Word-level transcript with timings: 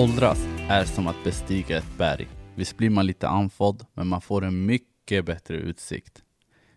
åldras 0.00 0.46
är 0.68 0.84
som 0.84 1.06
att 1.06 1.24
bestiga 1.24 1.78
ett 1.78 1.98
berg. 1.98 2.28
Visst 2.54 2.76
blir 2.76 2.90
man 2.90 3.06
lite 3.06 3.28
andfådd, 3.28 3.86
men 3.94 4.06
man 4.06 4.20
får 4.20 4.44
en 4.44 4.66
mycket 4.66 5.24
bättre 5.24 5.56
utsikt. 5.56 6.22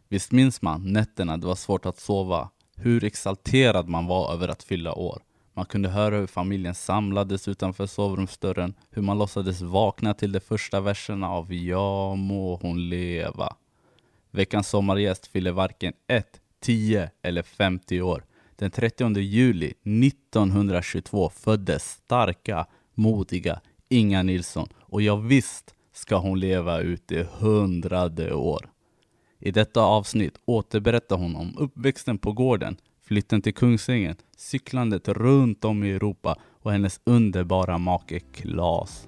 Visst 0.09 0.31
minns 0.31 0.61
man 0.61 0.93
nätterna 0.93 1.37
det 1.37 1.47
var 1.47 1.55
svårt 1.55 1.85
att 1.85 1.99
sova, 1.99 2.49
hur 2.75 3.03
exalterad 3.03 3.89
man 3.89 4.05
var 4.05 4.33
över 4.33 4.47
att 4.47 4.63
fylla 4.63 4.93
år. 4.93 5.21
Man 5.53 5.65
kunde 5.65 5.89
höra 5.89 6.17
hur 6.17 6.27
familjen 6.27 6.75
samlades 6.75 7.47
utanför 7.47 7.85
sovrumsdörren, 7.85 8.73
hur 8.89 9.01
man 9.01 9.17
låtsades 9.17 9.61
vakna 9.61 10.13
till 10.13 10.31
de 10.31 10.39
första 10.39 10.81
verserna 10.81 11.29
av 11.29 11.53
Ja 11.53 12.15
må 12.15 12.55
hon 12.55 12.89
leva. 12.89 13.55
Veckans 14.31 14.67
sommargäst 14.67 15.27
fyller 15.27 15.51
varken 15.51 15.93
1, 16.07 16.27
10 16.61 17.09
eller 17.21 17.43
50 17.43 18.01
år. 18.01 18.25
Den 18.55 18.71
30 18.71 19.19
juli 19.19 19.73
1922 19.83 21.29
föddes 21.29 21.83
starka, 21.83 22.67
modiga 22.93 23.59
Inga 23.89 24.23
Nilsson 24.23 24.67
och 24.79 25.01
jag 25.01 25.17
visst 25.17 25.75
ska 25.93 26.15
hon 26.15 26.39
leva 26.39 26.79
ut 26.79 27.11
i 27.11 27.25
hundrade 27.39 28.33
år. 28.33 28.69
I 29.39 29.51
detta 29.51 29.81
avsnitt 29.81 30.39
återberättar 30.45 31.17
hon 31.17 31.35
om 31.35 31.55
uppväxten 31.57 32.17
på 32.17 32.31
gården, 32.31 32.77
flytten 33.01 33.41
till 33.41 33.53
Kungsängen, 33.53 34.15
cyklandet 34.37 35.07
runt 35.07 35.65
om 35.65 35.83
i 35.83 35.91
Europa 35.91 36.35
och 36.61 36.71
hennes 36.71 36.99
underbara 37.03 37.77
make 37.77 38.19
Klas. 38.19 39.07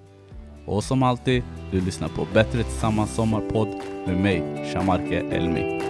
Och 0.66 0.84
som 0.84 1.04
alltid, 1.04 1.44
du 1.72 1.82
lyssnar 1.82 2.08
på 2.08 2.28
Bättre 2.34 2.64
Tillsammans 2.64 3.16
Sommarpodd 3.16 3.82
med 4.06 4.18
mig, 4.18 4.72
Shamarke 4.74 5.20
Elmi. 5.20 5.82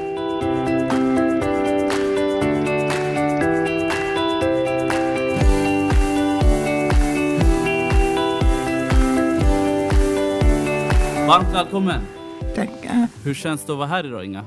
Varmt 11.28 11.54
välkommen! 11.54 12.02
Tackar. 12.56 13.08
Hur 13.24 13.34
känns 13.34 13.66
det 13.66 13.72
att 13.72 13.78
vara 13.78 13.88
här 13.88 14.06
idag 14.06 14.26
Inga? 14.26 14.46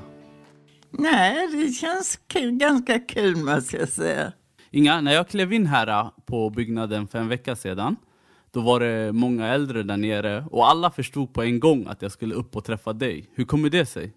Nej, 0.91 1.47
det 1.51 1.71
känns 1.71 2.19
kul, 2.27 2.51
ganska 2.51 2.99
kul 2.99 3.35
måste 3.37 3.77
jag 3.77 3.89
säga. 3.89 4.33
Inga, 4.71 5.01
när 5.01 5.13
jag 5.13 5.27
klev 5.27 5.53
in 5.53 5.65
här 5.65 5.87
äh, 5.87 6.09
på 6.25 6.49
byggnaden 6.49 7.07
för 7.07 7.19
en 7.19 7.27
vecka 7.27 7.55
sedan, 7.55 7.95
då 8.51 8.61
var 8.61 8.79
det 8.79 9.11
många 9.11 9.47
äldre 9.47 9.83
där 9.83 9.97
nere 9.97 10.45
och 10.51 10.69
alla 10.69 10.91
förstod 10.91 11.33
på 11.33 11.43
en 11.43 11.59
gång 11.59 11.87
att 11.87 12.01
jag 12.01 12.11
skulle 12.11 12.35
upp 12.35 12.55
och 12.55 12.65
träffa 12.65 12.93
dig. 12.93 13.29
Hur 13.35 13.45
kommer 13.45 13.69
det 13.69 13.85
sig? 13.85 14.13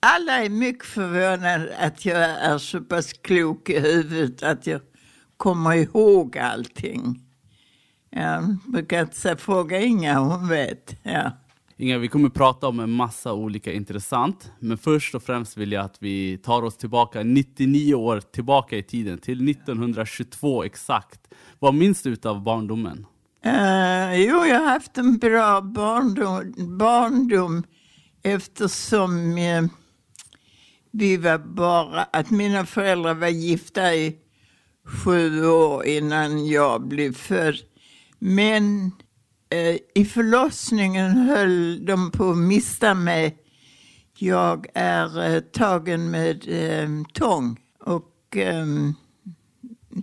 Alla 0.00 0.44
är 0.44 0.48
mycket 0.48 0.86
förvånade 0.86 1.76
att 1.78 2.04
jag 2.04 2.20
är 2.20 2.58
så 2.58 2.80
pass 2.80 3.12
klok 3.12 3.70
i 3.70 3.78
huvudet 3.80 4.42
att 4.42 4.66
jag 4.66 4.80
kommer 5.36 5.74
ihåg 5.74 6.38
allting. 6.38 7.20
Jag 8.10 8.56
brukar 8.66 9.00
inte 9.00 9.16
säga 9.16 9.36
fråga 9.36 9.80
Inga, 9.80 10.18
hon 10.18 10.48
vet. 10.48 10.96
Ja. 11.02 11.30
Inga, 11.76 11.98
vi 11.98 12.08
kommer 12.08 12.28
prata 12.28 12.68
om 12.68 12.80
en 12.80 12.90
massa 12.90 13.32
olika 13.32 13.72
intressant, 13.72 14.52
men 14.58 14.78
först 14.78 15.14
och 15.14 15.22
främst 15.22 15.56
vill 15.56 15.72
jag 15.72 15.84
att 15.84 15.96
vi 15.98 16.38
tar 16.38 16.62
oss 16.62 16.76
tillbaka 16.76 17.22
99 17.22 17.94
år 17.94 18.20
tillbaka 18.20 18.76
i 18.76 18.82
tiden, 18.82 19.18
till 19.18 19.48
1922 19.48 20.64
exakt. 20.64 21.20
Vad 21.58 21.74
minns 21.74 22.02
du 22.02 22.16
av 22.24 22.42
barndomen? 22.42 23.06
Uh, 23.46 24.20
jo, 24.20 24.46
jag 24.46 24.60
har 24.60 24.66
haft 24.66 24.98
en 24.98 25.18
bra 25.18 25.60
barndom, 25.60 26.78
barndom 26.78 27.62
eftersom 28.22 29.38
uh, 29.38 29.70
vi 30.90 31.16
var 31.16 31.38
bara, 31.38 32.02
att 32.02 32.30
mina 32.30 32.66
föräldrar 32.66 33.14
var 33.14 33.28
gifta 33.28 33.94
i 33.94 34.16
sju 34.84 35.46
år 35.46 35.86
innan 35.86 36.46
jag 36.46 36.88
blev 36.88 37.14
född. 37.14 37.56
Men 38.18 38.92
i 39.94 40.04
förlossningen 40.04 41.10
höll 41.10 41.84
de 41.84 42.10
på 42.10 42.30
att 42.30 42.38
mista 42.38 42.94
mig. 42.94 43.36
Jag 44.18 44.66
är 44.74 45.40
tagen 45.40 46.10
med 46.10 46.44
tång 47.12 47.60
och 47.80 48.36
um, 48.36 48.94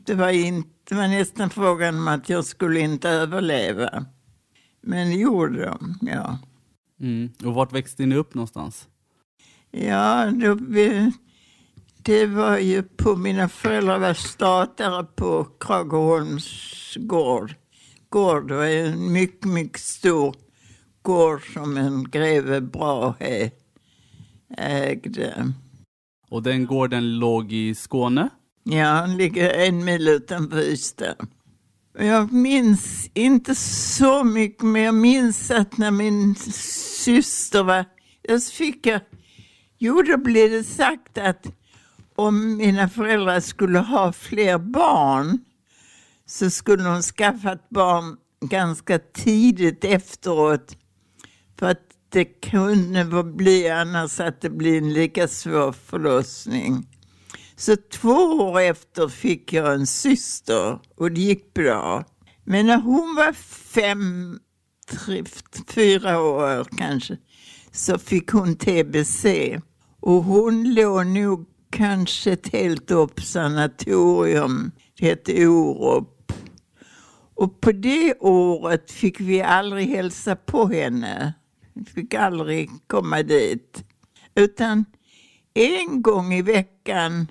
det 0.06 0.14
var 0.14 0.30
inte 0.30 0.72
det 0.92 0.96
var 0.96 1.08
nästan 1.08 1.50
frågan 1.50 1.96
om 1.96 2.08
att 2.08 2.30
jag 2.30 2.46
skulle 2.46 2.80
inte 2.80 3.10
överleva. 3.10 4.06
Men 4.82 5.08
det 5.08 5.16
gjorde 5.16 5.66
de, 5.66 5.98
ja. 6.02 6.40
Mm. 7.00 7.30
Och 7.46 7.54
vart 7.54 7.74
växte 7.74 8.06
ni 8.06 8.16
upp 8.16 8.34
någonstans? 8.34 8.88
Ja, 9.72 10.32
då, 10.32 10.58
det 11.98 12.26
var 12.26 12.58
ju 12.58 12.84
på 12.84 13.16
mina 13.16 13.50
föräldrar 13.50 14.00
var 14.00 14.14
statare 14.14 15.04
på 15.04 15.48
Krageholms 15.60 16.98
gård. 17.00 17.56
Gård 18.12 18.52
var 18.52 18.66
en 18.66 19.12
mycket, 19.12 19.46
mycket 19.46 19.82
stor 19.82 20.36
gård 21.02 21.54
som 21.54 21.78
en 21.78 22.10
greve 22.10 22.62
Brahe 22.62 23.52
ägde. 24.58 25.54
Och 26.30 26.44
den 26.44 26.66
gården 26.66 27.20
låg 27.20 27.52
i 27.52 27.76
Skåne? 27.76 28.30
Ja, 28.64 28.86
han 28.86 29.18
ligger 29.18 29.50
en 29.50 29.86
mil 29.86 30.08
utanför 30.08 30.60
Ystad. 30.60 31.16
Jag 32.00 32.32
minns 32.34 33.10
inte 33.14 33.56
så 33.56 34.24
mycket, 34.24 34.64
men 34.64 34.82
jag 34.82 34.96
minns 34.96 35.52
att 35.52 35.78
när 35.78 35.92
min 35.92 36.36
syster 36.36 37.64
var... 37.64 37.86
Jag 38.22 38.44
fick 38.44 38.86
jag... 38.86 39.02
Jo, 39.78 40.02
då 40.02 40.18
blev 40.18 40.52
det 40.52 40.64
sagt 40.64 41.18
att 41.18 41.48
om 42.16 42.58
mina 42.58 42.90
föräldrar 42.90 43.40
skulle 43.40 43.80
ha 43.80 44.14
fler 44.14 44.58
barn 44.58 45.40
så 46.31 46.50
skulle 46.50 46.90
hon 46.90 47.02
skaffa 47.02 47.52
ett 47.52 47.69
barn 47.69 48.18
ganska 48.46 49.00
tidigt 49.00 49.84
efteråt. 49.84 50.78
För 51.59 51.66
att 51.66 51.81
det 52.09 52.25
kunde 52.25 53.24
bli 53.24 53.69
annars 53.69 54.19
att 54.19 54.41
det 54.41 54.50
blir 54.50 54.78
en 54.78 54.94
lika 54.94 55.28
svår 55.28 55.72
förlossning. 55.72 56.88
Så 57.56 57.75
två 57.91 58.09
år 58.09 58.59
efter 58.59 59.08
fick 59.08 59.53
jag 59.53 59.74
en 59.74 59.88
syster 59.88 60.80
och 60.97 61.12
det 61.12 61.22
gick 61.22 61.53
bra. 61.53 62.06
Men 62.44 62.66
när 62.66 62.81
hon 62.81 63.16
var 63.16 63.34
fem, 63.74 64.40
tre, 64.90 65.24
fyra 65.68 66.22
år 66.22 66.68
kanske, 66.78 67.18
så 67.72 67.97
fick 67.97 68.31
hon 68.31 68.56
TBC. 68.56 69.25
Och 70.00 70.24
hon 70.24 70.74
låg 70.74 71.06
nog 71.08 71.46
kanske 71.72 72.31
ett 72.31 72.47
helt 72.47 72.91
år 72.91 73.08
på 73.08 73.22
sanatorium. 73.22 74.72
Det 75.00 75.06
hette 75.06 75.47
Orup. 75.47 76.11
Och 77.41 77.62
på 77.62 77.72
det 77.72 78.16
året 78.19 78.91
fick 78.91 79.19
vi 79.19 79.41
aldrig 79.41 79.90
hälsa 79.90 80.35
på 80.35 80.68
henne. 80.68 81.34
Vi 81.74 81.85
fick 81.85 82.13
aldrig 82.13 82.69
komma 82.88 83.24
dit. 83.24 83.84
Utan 84.35 84.85
en 85.53 86.02
gång 86.02 86.34
i 86.34 86.41
veckan 86.41 87.28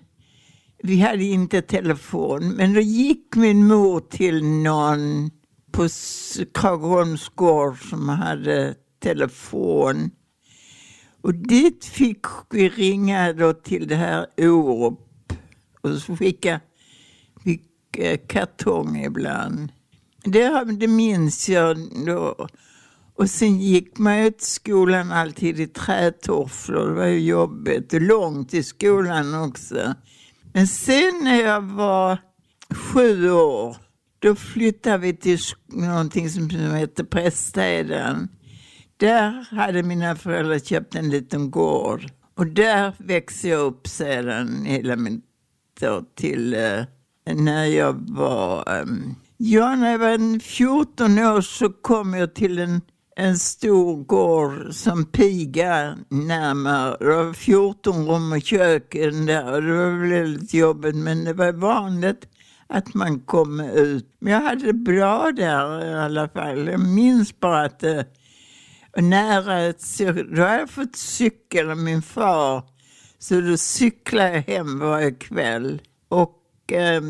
vi 0.82 1.00
hade 1.00 1.24
inte 1.24 1.62
telefon, 1.62 2.48
men 2.48 2.74
då 2.74 2.80
gick 2.80 3.36
min 3.36 3.66
mor 3.66 4.00
till 4.00 4.44
någon 4.44 5.30
på 5.72 5.88
Kragholms 6.54 7.28
gård 7.28 7.90
som 7.90 8.08
hade 8.08 8.74
telefon. 8.98 10.10
Och 11.20 11.34
dit 11.34 11.84
fick 11.84 12.26
vi 12.50 12.68
ringa 12.68 13.32
då 13.32 13.52
till 13.52 13.88
det 13.88 13.96
här 13.96 14.26
Orup. 14.36 15.32
Och 15.80 15.90
så 15.90 16.16
fick 16.16 16.44
jag 16.44 16.60
eh, 17.98 18.20
kartong 18.26 19.04
ibland. 19.04 19.72
Det, 20.24 20.64
det 20.64 20.88
minns 20.88 21.48
jag 21.48 21.76
då. 22.06 22.48
Och 23.14 23.30
sen 23.30 23.60
gick 23.60 23.98
man 23.98 24.24
ju 24.24 24.30
till 24.30 24.46
skolan 24.46 25.12
alltid 25.12 25.60
i 25.60 25.66
trätofflor. 25.66 26.88
Det 26.88 26.94
var 26.94 27.06
ju 27.06 27.20
jobbigt. 27.20 27.92
Långt 27.92 28.50
till 28.50 28.64
skolan 28.64 29.34
också. 29.34 29.94
Men 30.52 30.66
sen 30.66 31.20
när 31.22 31.42
jag 31.42 31.60
var 31.62 32.18
sju 32.74 33.30
år, 33.30 33.76
då 34.18 34.34
flyttade 34.34 34.98
vi 34.98 35.16
till 35.16 35.38
någonting 35.68 36.30
som 36.30 36.50
heter 36.50 37.04
Prästheden. 37.04 38.28
Där 38.96 39.46
hade 39.50 39.82
mina 39.82 40.16
föräldrar 40.16 40.58
köpt 40.58 40.94
en 40.94 41.10
liten 41.10 41.50
gård. 41.50 42.10
Och 42.34 42.46
där 42.46 42.92
växte 42.98 43.48
jag 43.48 43.60
upp 43.60 43.88
sedan 43.88 44.64
hela 44.64 44.96
min 44.96 45.22
till 46.14 46.54
eh, 46.54 46.84
när 47.34 47.64
jag 47.64 47.92
var... 47.92 48.78
Eh, 48.78 48.86
ja, 49.42 49.76
när 49.76 49.90
jag 49.90 49.98
var 49.98 50.40
14 50.40 51.18
år 51.18 51.40
så 51.40 51.68
kom 51.68 52.14
jag 52.14 52.34
till 52.34 52.58
en 52.58 52.80
en 53.16 53.38
stor 53.38 54.04
gård 54.04 54.74
som 54.74 55.04
piga 55.04 55.96
närmare. 56.08 56.96
Det 57.00 57.24
var 57.24 57.32
14 57.32 58.06
rum 58.06 58.32
och 58.32 58.42
kök 58.42 58.92
där 59.26 59.52
och 59.52 59.62
det 59.62 59.72
var 59.72 60.08
väldigt 60.08 60.54
jobbigt 60.54 60.96
men 60.96 61.24
det 61.24 61.32
var 61.32 61.52
vanligt 61.52 62.28
att 62.66 62.94
man 62.94 63.20
kom 63.20 63.60
ut. 63.60 64.16
Men 64.18 64.32
jag 64.32 64.40
hade 64.40 64.66
det 64.66 64.72
bra 64.72 65.32
där 65.36 65.90
i 65.90 65.94
alla 65.94 66.28
fall. 66.28 66.68
Jag 66.68 66.80
minns 66.80 67.40
bara 67.40 67.64
att 67.64 67.80
det 67.80 68.06
var 68.94 69.02
nära 69.02 69.60
ett 69.60 69.98
Då 69.98 70.42
hade 70.42 70.60
jag 70.60 70.70
fått 70.70 70.96
cykel 70.96 71.70
av 71.70 71.78
min 71.78 72.02
far. 72.02 72.62
Så 73.18 73.40
då 73.40 73.56
cyklade 73.56 74.34
jag 74.34 74.42
hem 74.42 74.78
varje 74.78 75.10
kväll. 75.10 75.80
Och 76.08 76.39
eh, 76.72 77.00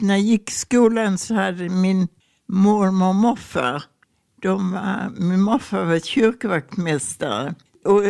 när 0.00 0.08
jag 0.08 0.20
gick 0.20 0.50
skolan 0.50 1.18
så 1.18 1.34
hade 1.34 1.68
min 1.68 2.08
mormor 2.48 3.08
och 3.08 3.14
morfar, 3.14 3.82
de 4.42 4.72
var, 4.72 5.10
min 5.16 5.42
morfar 5.42 5.84
var 5.84 5.98
kyrkvaktmästare 5.98 7.54
och 7.84 8.02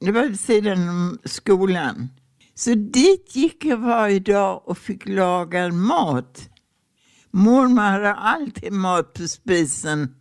det 0.00 0.12
var 0.12 0.28
vid 0.28 0.40
sidan 0.40 0.88
om 0.88 1.18
skolan. 1.24 2.08
Så 2.54 2.74
dit 2.74 3.36
gick 3.36 3.64
jag 3.64 3.76
varje 3.76 4.18
dag 4.18 4.62
och 4.64 4.78
fick 4.78 5.08
laga 5.08 5.68
mat. 5.68 6.48
Mormor 7.30 7.82
hade 7.82 8.14
alltid 8.14 8.72
mat 8.72 9.12
på 9.12 9.28
spisen 9.28 10.14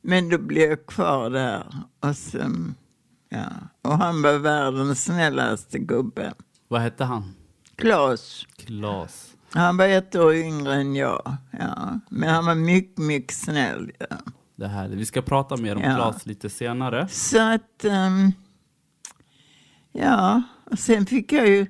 Men 0.00 0.28
då 0.28 0.38
blev 0.38 0.70
jag 0.70 0.86
kvar 0.86 1.30
där. 1.30 1.74
Och, 2.00 2.16
sen, 2.16 2.74
ja. 3.32 3.46
och 3.82 3.98
han 3.98 4.22
var 4.22 4.38
världens 4.38 5.04
snällaste 5.04 5.78
gubbe. 5.78 6.32
Vad 6.68 6.80
hette 6.80 7.04
han? 7.04 7.34
Klas. 7.76 8.46
Klas. 8.56 9.28
Han 9.50 9.76
var 9.76 9.88
ett 9.88 10.14
år 10.14 10.34
yngre 10.34 10.74
än 10.74 10.94
jag. 10.94 11.36
Ja. 11.50 12.00
Men 12.10 12.28
han 12.28 12.46
var 12.46 12.54
mycket, 12.54 12.98
mycket 12.98 13.34
snäll. 13.36 13.90
Ja. 13.98 14.16
Det 14.56 14.68
här. 14.68 14.88
Vi 14.88 15.06
ska 15.06 15.22
prata 15.22 15.56
mer 15.56 15.76
om 15.76 15.82
Ja. 15.82 15.94
Klas 15.94 16.26
lite 16.26 16.50
senare. 16.50 17.08
Så 17.08 17.40
att, 17.54 17.84
ehm, 17.84 18.32
ja, 19.92 20.42
och 20.70 20.78
sen 20.78 21.06
fick 21.06 21.32
jag 21.32 21.48
ju 21.48 21.66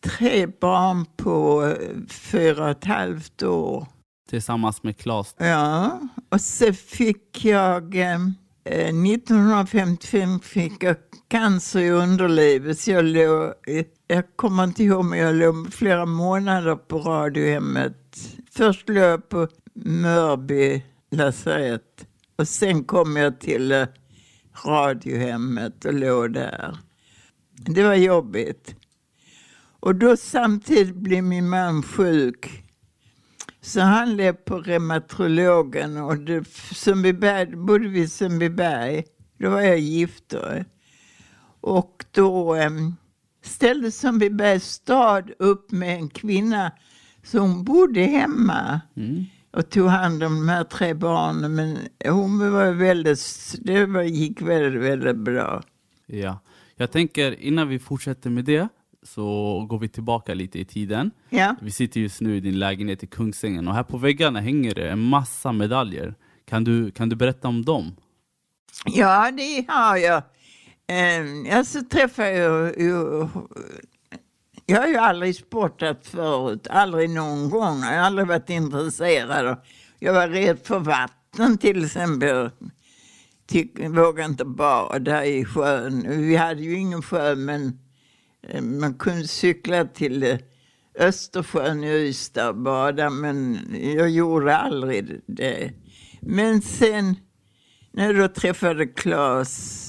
tre 0.00 0.46
barn 0.46 1.06
på 1.16 1.64
eh, 1.66 2.06
fyra 2.08 2.64
och 2.64 2.70
ett 2.70 2.84
halvt 2.84 3.42
år. 3.42 3.86
Tillsammans 4.28 4.82
med 4.82 4.96
Klas. 4.98 5.34
Ja, 5.38 6.00
och 6.28 6.40
så 6.40 6.72
fick 6.72 7.44
jag, 7.44 7.96
eh, 7.96 8.18
Eh, 8.64 8.94
1955 8.94 10.40
fick 10.40 10.82
jag 10.82 10.96
cancer 11.28 11.80
i 11.80 11.90
underlivet. 11.90 12.78
Så 12.78 12.90
jag 12.90 13.04
låg, 13.04 13.52
jag 14.06 14.36
kommer 14.36 14.64
inte 14.64 14.84
ihåg, 14.84 15.04
men 15.04 15.18
jag 15.18 15.34
låg 15.34 15.72
flera 15.72 16.06
månader 16.06 16.76
på 16.76 16.98
Radiohemmet. 16.98 18.18
Först 18.50 18.88
låg 18.88 18.98
jag 18.98 19.28
på 19.28 19.48
Mörby 19.74 20.82
lasarett 21.10 22.06
och 22.36 22.48
sen 22.48 22.84
kom 22.84 23.16
jag 23.16 23.40
till 23.40 23.72
eh, 23.72 23.86
Radiohemmet 24.66 25.84
och 25.84 25.94
låg 25.94 26.32
där. 26.32 26.78
Det 27.52 27.82
var 27.82 27.94
jobbigt. 27.94 28.74
Och 29.80 29.94
då 29.94 30.16
samtidigt 30.16 30.96
blev 30.96 31.24
min 31.24 31.48
man 31.48 31.82
sjuk. 31.82 32.61
Så 33.64 33.80
han 33.80 34.16
levde 34.16 34.40
på 34.44 34.58
reumatologen 34.58 35.96
och 35.96 36.18
det, 36.18 36.48
Sundbyberg, 36.74 37.56
bodde 37.56 37.88
vi 37.88 38.00
i 38.00 38.08
Sundbyberg. 38.08 39.04
Då 39.38 39.50
var 39.50 39.60
jag 39.60 39.78
gift 39.78 40.28
då. 40.28 40.64
Och 41.60 42.04
då 42.10 42.56
um, 42.56 42.96
ställde 43.44 43.90
Sundbybergs 43.90 44.64
stad 44.64 45.30
upp 45.38 45.70
med 45.72 45.96
en 45.96 46.08
kvinna 46.08 46.72
som 47.22 47.64
bodde 47.64 48.00
hemma 48.00 48.80
Mm. 48.96 49.24
och 49.52 49.70
tog 49.70 49.88
hand 49.88 50.22
om 50.22 50.34
de 50.34 50.48
här 50.48 50.64
tre 50.64 50.94
barnen. 50.94 51.54
Men 51.54 51.78
hon 52.08 52.52
var 52.52 52.70
väldigt, 52.72 53.54
det 53.60 53.86
var, 53.86 54.02
gick 54.02 54.42
väldigt, 54.42 54.82
väldigt 54.82 55.16
bra. 55.16 55.62
Ja. 56.06 56.38
Jag 56.76 56.90
tänker 56.90 57.40
innan 57.40 57.68
vi 57.68 57.78
fortsätter 57.78 58.30
med 58.30 58.44
det 58.44 58.68
så 59.02 59.66
går 59.68 59.78
vi 59.78 59.88
tillbaka 59.88 60.34
lite 60.34 60.58
i 60.58 60.64
tiden. 60.64 61.10
Ja. 61.28 61.56
Vi 61.60 61.70
sitter 61.70 62.00
just 62.00 62.20
nu 62.20 62.36
i 62.36 62.40
din 62.40 62.58
lägenhet 62.58 63.02
i 63.02 63.06
Kungsängen 63.06 63.68
och 63.68 63.74
här 63.74 63.82
på 63.82 63.98
väggarna 63.98 64.40
hänger 64.40 64.74
det 64.74 64.88
en 64.90 65.00
massa 65.00 65.52
medaljer. 65.52 66.14
Kan 66.44 66.64
du, 66.64 66.90
kan 66.90 67.08
du 67.08 67.16
berätta 67.16 67.48
om 67.48 67.64
dem? 67.64 67.96
Ja, 68.84 69.30
det 69.30 69.64
har 69.68 69.96
jag. 69.96 70.22
Eh, 70.86 71.56
alltså 71.56 71.80
träffar 71.90 72.24
jag 72.24 72.78
ju... 72.78 73.28
Jag 74.66 74.80
har 74.80 74.88
ju 74.88 74.96
aldrig 74.96 75.36
sportat 75.36 76.06
förut, 76.06 76.66
aldrig 76.70 77.10
någon 77.10 77.50
gång. 77.50 77.80
Jag 77.80 77.86
har 77.86 77.96
aldrig 77.96 78.28
varit 78.28 78.50
intresserad. 78.50 79.58
Jag 79.98 80.14
var 80.14 80.28
rädd 80.28 80.58
för 80.64 80.78
vatten 80.78 81.58
till 81.58 81.84
exempel. 81.84 82.50
Tyck, 83.46 83.78
vågade 83.78 84.28
inte 84.28 84.44
bada 84.44 85.26
i 85.26 85.44
sjön. 85.44 86.04
Vi 86.08 86.36
hade 86.36 86.62
ju 86.62 86.74
ingen 86.74 87.02
sjö 87.02 87.34
men 87.34 87.78
man 88.60 88.94
kunde 88.94 89.28
cykla 89.28 89.84
till 89.84 90.22
eh, 90.22 90.38
Östersjön 90.98 91.84
i 91.84 91.88
Ystad 91.88 92.48
och 92.48 92.56
bada 92.56 93.10
men 93.10 93.58
jag 93.96 94.10
gjorde 94.10 94.56
aldrig 94.56 95.20
det. 95.26 95.72
Men 96.20 96.62
sen 96.62 97.16
när 97.92 98.14
jag 98.14 98.34
träffade 98.34 98.86
Claes 98.86 99.88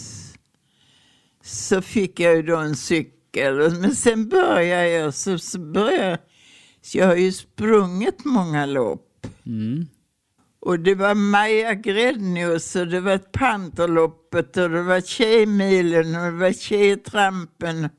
så 1.44 1.82
fick 1.82 2.20
jag 2.20 2.36
ju 2.36 2.42
då 2.42 2.58
en 2.58 2.76
cykel. 2.76 3.56
Men 3.56 3.96
sen 3.96 4.30
började 4.30 4.90
jag, 4.90 5.14
så, 5.14 5.38
så 5.38 5.60
började 5.60 6.10
jag, 6.10 6.20
så 6.82 6.98
jag 6.98 7.08
har 7.08 7.16
ju 7.16 7.32
sprungit 7.32 8.26
många 8.26 8.66
lopp. 8.66 9.28
Mm. 9.46 9.88
Och 10.60 10.80
det 10.80 10.96
var 10.96 11.16
Maja 11.16 11.74
Gräddnius 11.74 12.76
och 12.76 12.88
det 12.88 13.00
var 13.00 13.18
Panterloppet 13.18 14.58
och 14.58 14.70
det 14.70 14.82
var 14.82 15.02
Tjejmilen 15.02 16.16
och 16.16 16.32
det 16.32 16.38
var 16.38 16.54
Tjejtrampen. 16.54 17.90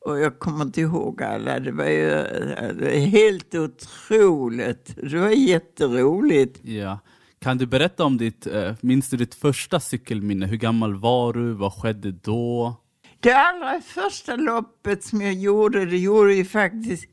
Och 0.00 0.18
jag 0.18 0.38
kommer 0.38 0.64
inte 0.64 0.80
ihåg 0.80 1.22
alla, 1.22 1.60
det 1.60 1.72
var 1.72 1.84
ju 1.84 2.08
det 2.08 2.76
var 2.80 2.90
helt 2.90 3.54
otroligt. 3.54 4.96
Det 5.10 5.18
var 5.18 5.30
jätteroligt. 5.30 6.60
Ja. 6.64 6.98
Kan 7.40 7.58
du 7.58 7.66
berätta 7.66 8.04
om 8.04 8.16
ditt, 8.16 8.46
eh, 8.46 8.74
minns 8.80 9.10
du 9.10 9.16
ditt 9.16 9.34
första 9.34 9.80
cykelminne? 9.80 10.46
Hur 10.46 10.56
gammal 10.56 10.94
var 10.94 11.32
du? 11.32 11.52
Vad 11.52 11.72
skedde 11.72 12.12
då? 12.12 12.76
Det 13.20 13.32
allra 13.32 13.80
första 13.80 14.36
loppet 14.36 15.04
som 15.04 15.20
jag 15.20 15.34
gjorde, 15.34 15.86
det 15.86 15.98
gjorde 15.98 16.34
ju 16.34 16.44
faktiskt, 16.44 17.04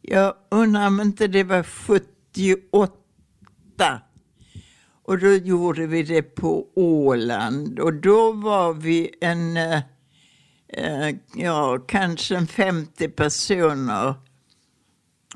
jag 0.00 0.34
undrar 0.50 0.86
om 0.86 1.00
inte 1.00 1.26
det 1.26 1.44
var 1.44 1.62
78. 1.62 2.92
Och 5.04 5.18
då 5.18 5.32
gjorde 5.32 5.86
vi 5.86 6.02
det 6.02 6.22
på 6.22 6.66
Åland 6.74 7.78
och 7.78 7.94
då 7.94 8.32
var 8.32 8.74
vi 8.74 9.10
en, 9.20 9.56
eh, 9.56 9.74
eh, 9.74 9.82
Eh, 10.72 11.14
ja 11.34 11.78
kanske 11.88 12.46
50 12.46 13.08
personer. 13.08 14.14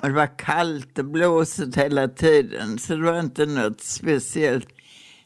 Och 0.00 0.09
det 0.09 0.14
var 0.14 0.38
kallt 0.38 0.99
och 0.99 1.05
blåsigt 1.05 1.76
hela 1.76 2.09
tiden 2.09 2.78
så 2.78 2.97
det 2.97 3.02
var 3.02 3.21
inte 3.21 3.47
något 3.47 3.81
speciellt. 3.81 4.69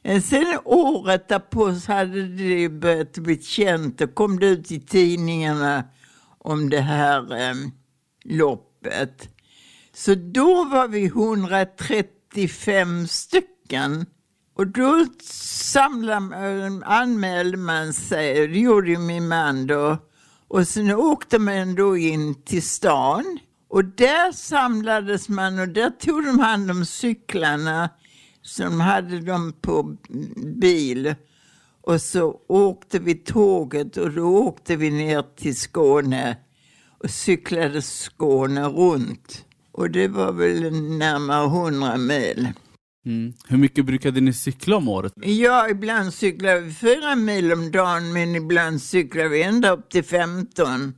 Eh, 0.03 0.23
sen 0.23 0.59
året 0.65 1.29
därpå 1.29 1.75
så 1.75 1.93
hade 1.93 2.29
det 2.29 2.69
börjat 2.69 3.19
bli 3.19 3.43
känt 3.43 4.01
och 4.01 4.15
kom 4.15 4.41
det 4.41 4.47
ut 4.47 4.73
i 4.73 4.81
tidningarna 4.81 5.85
om 6.39 6.71
det 6.71 6.81
här 6.81 7.51
eh, 7.51 7.55
loppet. 8.25 9.29
Så 9.93 10.15
då 10.15 10.65
var 10.65 10.89
vi 10.89 11.05
135 11.05 13.07
stycken. 13.07 14.07
Och 14.55 14.67
då 14.67 15.07
samlade, 15.73 16.81
anmälde 16.85 17.57
man 17.57 17.93
sig, 17.93 18.49
det 18.49 18.59
gjorde 18.59 18.91
ju 18.91 18.99
min 18.99 19.29
man 19.29 19.67
då. 19.67 19.99
Och 20.49 20.69
sen 20.69 20.91
åkte 20.91 21.39
man 21.39 21.75
då 21.75 21.97
in 21.97 22.35
till 22.35 22.63
stan. 22.63 23.39
Och 23.69 23.85
där 23.85 24.33
samlades 24.33 25.29
man 25.29 25.59
och 25.59 25.69
där 25.69 25.91
tog 25.91 26.25
de 26.25 26.39
hand 26.39 26.71
om 26.71 26.85
cyklarna. 26.85 27.91
Så 28.43 28.63
de 28.63 28.81
hade 28.81 29.21
dem 29.21 29.53
på 29.61 29.97
bil. 30.61 31.15
Och 31.83 32.01
så 32.01 32.41
åkte 32.49 32.99
vi 32.99 33.15
tåget 33.15 33.97
och 33.97 34.11
då 34.11 34.23
åkte 34.23 34.77
vi 34.77 34.91
ner 34.91 35.25
till 35.37 35.57
Skåne 35.57 36.37
och 36.99 37.11
cyklade 37.11 37.83
Skåne 37.83 38.69
runt. 38.69 39.45
Och 39.73 39.91
det 39.91 40.09
var 40.09 40.33
väl 40.33 40.73
närmare 40.73 41.47
100 41.47 41.97
mil. 41.97 42.49
Mm. 43.07 43.33
Hur 43.49 43.57
mycket 43.59 43.87
brukade 43.87 44.21
ni 44.21 44.33
cykla 44.33 44.77
om 44.77 44.89
året? 44.89 45.13
Ja, 45.17 45.69
ibland 45.69 46.15
cyklar 46.15 46.61
vi 46.61 46.73
fyra 46.73 47.17
mil 47.17 47.53
om 47.53 47.71
dagen, 47.71 48.13
men 48.13 48.35
ibland 48.35 48.83
cyklar 48.83 49.29
vi 49.29 49.43
ända 49.43 49.71
upp 49.71 49.91
till 49.91 50.05
15. 50.05 50.95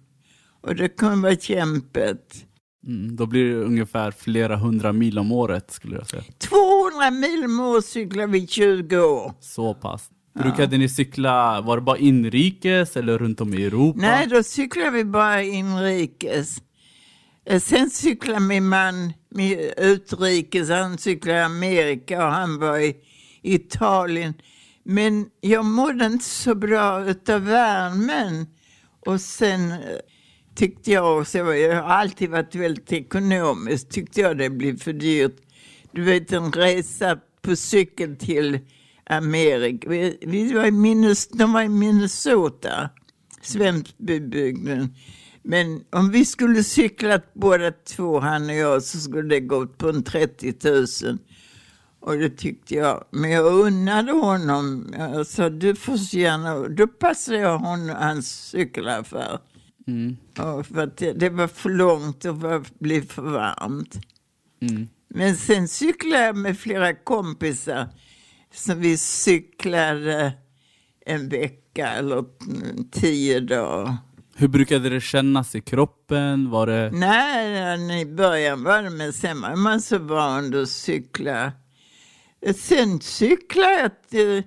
Och 0.60 0.74
det 0.76 0.88
kan 0.88 1.22
vara 1.22 1.36
kämpigt. 1.36 2.46
Mm, 2.86 3.16
då 3.16 3.26
blir 3.26 3.44
det 3.44 3.56
ungefär 3.56 4.10
flera 4.10 4.56
hundra 4.56 4.92
mil 4.92 5.18
om 5.18 5.32
året 5.32 5.70
skulle 5.70 5.96
jag 5.96 6.06
säga. 6.06 6.22
200 6.38 7.10
mil 7.10 7.44
om 7.44 7.60
året 7.60 7.84
cyklar 7.84 8.26
vi 8.26 8.46
20 8.46 8.98
år. 8.98 9.32
Så 9.40 9.74
pass. 9.74 10.10
Brukade 10.34 10.78
ni 10.78 10.88
cykla, 10.88 11.60
var 11.60 11.76
det 11.76 11.82
bara 11.82 11.98
inrikes 11.98 12.96
eller 12.96 13.18
runt 13.18 13.40
om 13.40 13.54
i 13.54 13.64
Europa? 13.64 13.98
Nej, 14.00 14.26
då 14.26 14.42
cyklar 14.42 14.90
vi 14.90 15.04
bara 15.04 15.42
inrikes. 15.42 16.62
Eh, 17.46 17.60
sen 17.60 17.90
cyklade 17.90 18.40
min 18.40 18.68
man 18.68 19.12
med 19.28 19.74
utrikes, 19.76 20.68
han 20.68 20.98
cyklade 20.98 21.38
i 21.38 21.42
Amerika 21.42 22.26
och 22.26 22.32
han 22.32 22.58
var 22.58 22.78
i 22.78 22.96
Italien. 23.42 24.34
Men 24.84 25.26
jag 25.40 25.64
mådde 25.64 26.06
inte 26.06 26.24
så 26.24 26.54
bra 26.54 27.04
utav 27.04 27.44
värmen. 27.44 28.46
Och 29.06 29.20
sen 29.20 29.72
eh, 29.72 29.78
tyckte 30.54 30.90
jag 30.90 31.18
också, 31.18 31.38
jag 31.38 31.82
har 31.82 31.90
alltid 31.90 32.30
varit 32.30 32.54
väldigt 32.54 32.92
ekonomisk, 32.92 33.88
tyckte 33.88 34.20
jag 34.20 34.38
det 34.38 34.50
blev 34.50 34.78
för 34.78 34.92
dyrt. 34.92 35.36
Du 35.92 36.02
vet 36.02 36.32
en 36.32 36.52
resa 36.52 37.18
på 37.42 37.56
cykel 37.56 38.16
till 38.16 38.58
Amerika. 39.06 39.88
Vi, 39.88 40.18
vi 40.20 40.52
var 40.52 40.66
i 40.66 40.70
Minnes, 40.70 41.28
de 41.28 41.52
var 41.52 41.62
i 41.62 41.68
Minnesota, 41.68 42.90
Svenskbybygden. 43.42 44.94
Men 45.42 45.84
om 45.90 46.10
vi 46.10 46.24
skulle 46.24 46.64
cyklat 46.64 47.34
båda 47.34 47.70
två, 47.70 48.20
han 48.20 48.50
och 48.50 48.56
jag, 48.56 48.82
så 48.82 48.98
skulle 48.98 49.28
det 49.28 49.40
gått 49.40 49.78
på 49.78 49.88
en 49.88 50.04
30 50.04 50.54
000. 51.04 51.18
Och 52.00 52.18
det 52.18 52.30
tyckte 52.30 52.74
jag. 52.74 53.04
Men 53.10 53.30
jag 53.30 53.54
unnade 53.54 54.12
honom. 54.12 54.94
Jag 54.98 55.26
sa, 55.26 55.50
du 55.50 55.74
får 55.74 55.96
så 55.96 56.18
gärna... 56.18 56.68
Då 56.68 56.86
passade 56.86 57.38
jag 57.38 57.58
honom 57.58 57.96
hans 57.96 58.50
cykelaffär. 58.50 59.38
Mm. 59.86 60.16
Ja, 60.34 60.62
för 60.62 60.82
att 60.82 60.96
det, 60.96 61.12
det 61.12 61.30
var 61.30 61.48
för 61.48 61.70
långt 61.70 62.24
och 62.24 62.34
det 62.34 62.62
blev 62.78 63.06
för 63.06 63.22
varmt. 63.22 63.98
Mm. 64.60 64.88
Men 65.08 65.36
sen 65.36 65.68
cyklade 65.68 66.24
jag 66.24 66.36
med 66.36 66.58
flera 66.58 66.94
kompisar. 66.94 67.88
Så 68.54 68.74
vi 68.74 68.96
cyklade 68.96 70.32
en 71.06 71.28
vecka 71.28 71.88
eller 71.88 72.24
tio 72.90 73.40
dagar. 73.40 73.96
Hur 74.36 74.48
brukade 74.48 74.88
det 74.88 75.00
kännas 75.00 75.54
i 75.54 75.60
kroppen? 75.60 76.50
Var 76.50 76.66
det... 76.66 76.90
Nej, 76.92 78.00
i 78.00 78.06
början 78.06 78.64
var 78.64 78.82
det, 78.82 78.90
men 78.90 79.12
sen 79.12 79.40
var 79.40 79.56
man 79.56 79.80
så 79.80 79.98
van 79.98 80.62
att 80.62 80.68
cykla. 80.68 81.52
Sen 82.56 83.00
cyklade 83.00 83.80
jag, 83.80 83.90
till- 84.10 84.42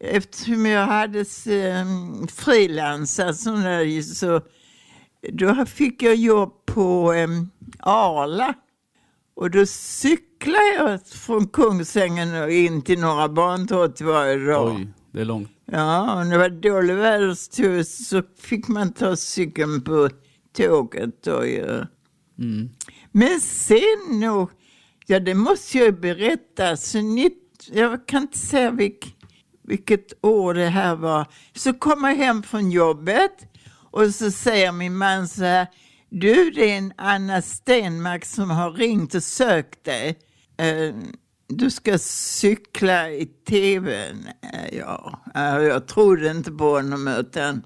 eftersom 0.00 0.66
jag 0.66 0.86
hade 0.86 1.24
um, 1.80 2.28
frilansat 2.28 3.36
så 4.16 4.40
då 5.32 5.66
fick 5.66 6.02
jag 6.02 6.14
jobb 6.16 6.52
på 6.66 7.12
um, 7.12 7.50
Arla. 7.78 8.54
Och 9.36 9.50
då 9.50 9.66
cyklade 9.66 10.74
jag 10.76 11.06
från 11.06 11.46
Kungsängen 11.48 12.42
och 12.42 12.50
in 12.50 12.82
till 12.82 13.00
Norra 13.00 13.28
Bantorget 13.28 14.00
varje 14.00 14.36
dag. 14.52 14.76
Oj, 14.76 14.88
det 15.12 15.20
är 15.20 15.24
långt. 15.24 15.50
Ja, 15.72 16.24
när 16.24 16.30
det 16.30 16.38
var 16.38 16.48
dålig 16.48 16.94
väderstid 16.94 17.88
så 17.88 18.22
fick 18.38 18.68
man 18.68 18.92
ta 18.92 19.16
cykeln 19.16 19.80
på 19.80 20.08
tåget. 20.56 21.26
Och. 21.26 21.46
Mm. 22.38 22.70
Men 23.12 23.40
sen 23.40 24.20
nog, 24.20 24.50
ja 25.06 25.20
det 25.20 25.34
måste 25.34 25.78
jag 25.78 25.86
ju 25.86 25.92
berätta, 25.92 26.76
så 26.76 27.00
nitt, 27.00 27.68
jag 27.72 28.06
kan 28.06 28.22
inte 28.22 28.38
säga 28.38 28.70
vilk, 28.70 29.16
vilket 29.62 30.24
år 30.24 30.54
det 30.54 30.68
här 30.68 30.96
var. 30.96 31.26
Så 31.54 31.72
kom 31.72 32.04
jag 32.04 32.14
hem 32.14 32.42
från 32.42 32.70
jobbet 32.70 33.32
och 33.90 34.14
så 34.14 34.30
säger 34.30 34.72
min 34.72 34.96
man 34.96 35.28
så 35.28 35.44
här, 35.44 35.66
du 36.10 36.50
det 36.50 36.70
är 36.70 36.78
en 36.78 36.92
Anna 36.96 37.42
Stenmark 37.42 38.24
som 38.24 38.50
har 38.50 38.70
ringt 38.72 39.14
och 39.14 39.22
sökt 39.22 39.84
dig. 39.84 40.18
Eh, 40.58 40.94
du 41.48 41.70
ska 41.70 41.98
cykla 41.98 43.10
i 43.10 43.26
tv. 43.26 44.14
Ja, 44.72 45.20
jag 45.34 45.86
trodde 45.86 46.30
inte 46.30 46.52
på 46.52 46.64
honom 46.64 47.08
utan 47.08 47.62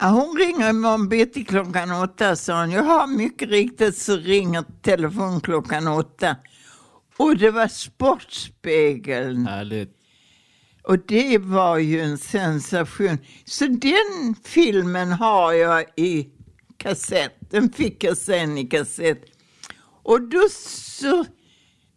hon 0.00 0.36
ringer 0.38 0.70
imorgon 0.70 1.08
bitti 1.08 1.44
klockan 1.44 1.92
åtta, 1.92 2.36
sa 2.36 2.60
hon. 2.60 2.70
Jaha, 2.70 3.06
mycket 3.06 3.48
riktigt 3.48 3.96
så 3.98 4.16
ringer 4.16 4.64
telefon 4.82 5.40
klockan 5.40 5.88
åtta. 5.88 6.36
Och 7.16 7.36
det 7.36 7.50
var 7.50 7.68
Sportspegeln. 7.68 9.46
Härligt. 9.46 9.94
Och 10.82 10.98
det 10.98 11.38
var 11.38 11.78
ju 11.78 12.00
en 12.00 12.18
sensation. 12.18 13.18
Så 13.44 13.66
den 13.66 14.34
filmen 14.44 15.12
har 15.12 15.52
jag 15.52 15.84
i 15.96 16.28
kassett. 16.76 17.36
Den 17.50 17.72
fick 17.72 18.04
jag 18.04 18.16
sen 18.16 18.58
i 18.58 18.64
kassett. 18.64 19.24
Och 20.02 20.28
då 20.28 20.48
så 20.50 21.24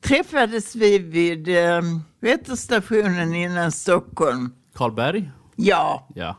träffades 0.01 0.75
vi 0.75 0.99
vid 0.99 1.47
eh, 1.47 1.81
väderstationen 2.19 3.35
innan 3.35 3.71
Stockholm. 3.71 4.55
Karlberg? 4.73 5.31
Ja, 5.55 6.07
Ja. 6.15 6.37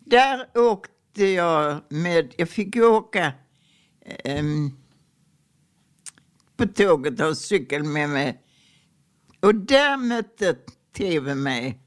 där 0.00 0.46
åkte 0.54 1.24
jag 1.24 1.80
med, 1.88 2.34
jag 2.36 2.48
fick 2.48 2.76
ju 2.76 2.84
åka 2.86 3.32
ehm, 4.24 4.70
på 6.56 6.66
tåget 6.66 7.20
och 7.20 7.36
cykel 7.36 7.82
med 7.84 8.08
mig. 8.10 8.40
Och 9.40 9.54
där 9.54 9.96
mötte 9.96 10.56
tv 10.96 11.34
mig. 11.34 11.78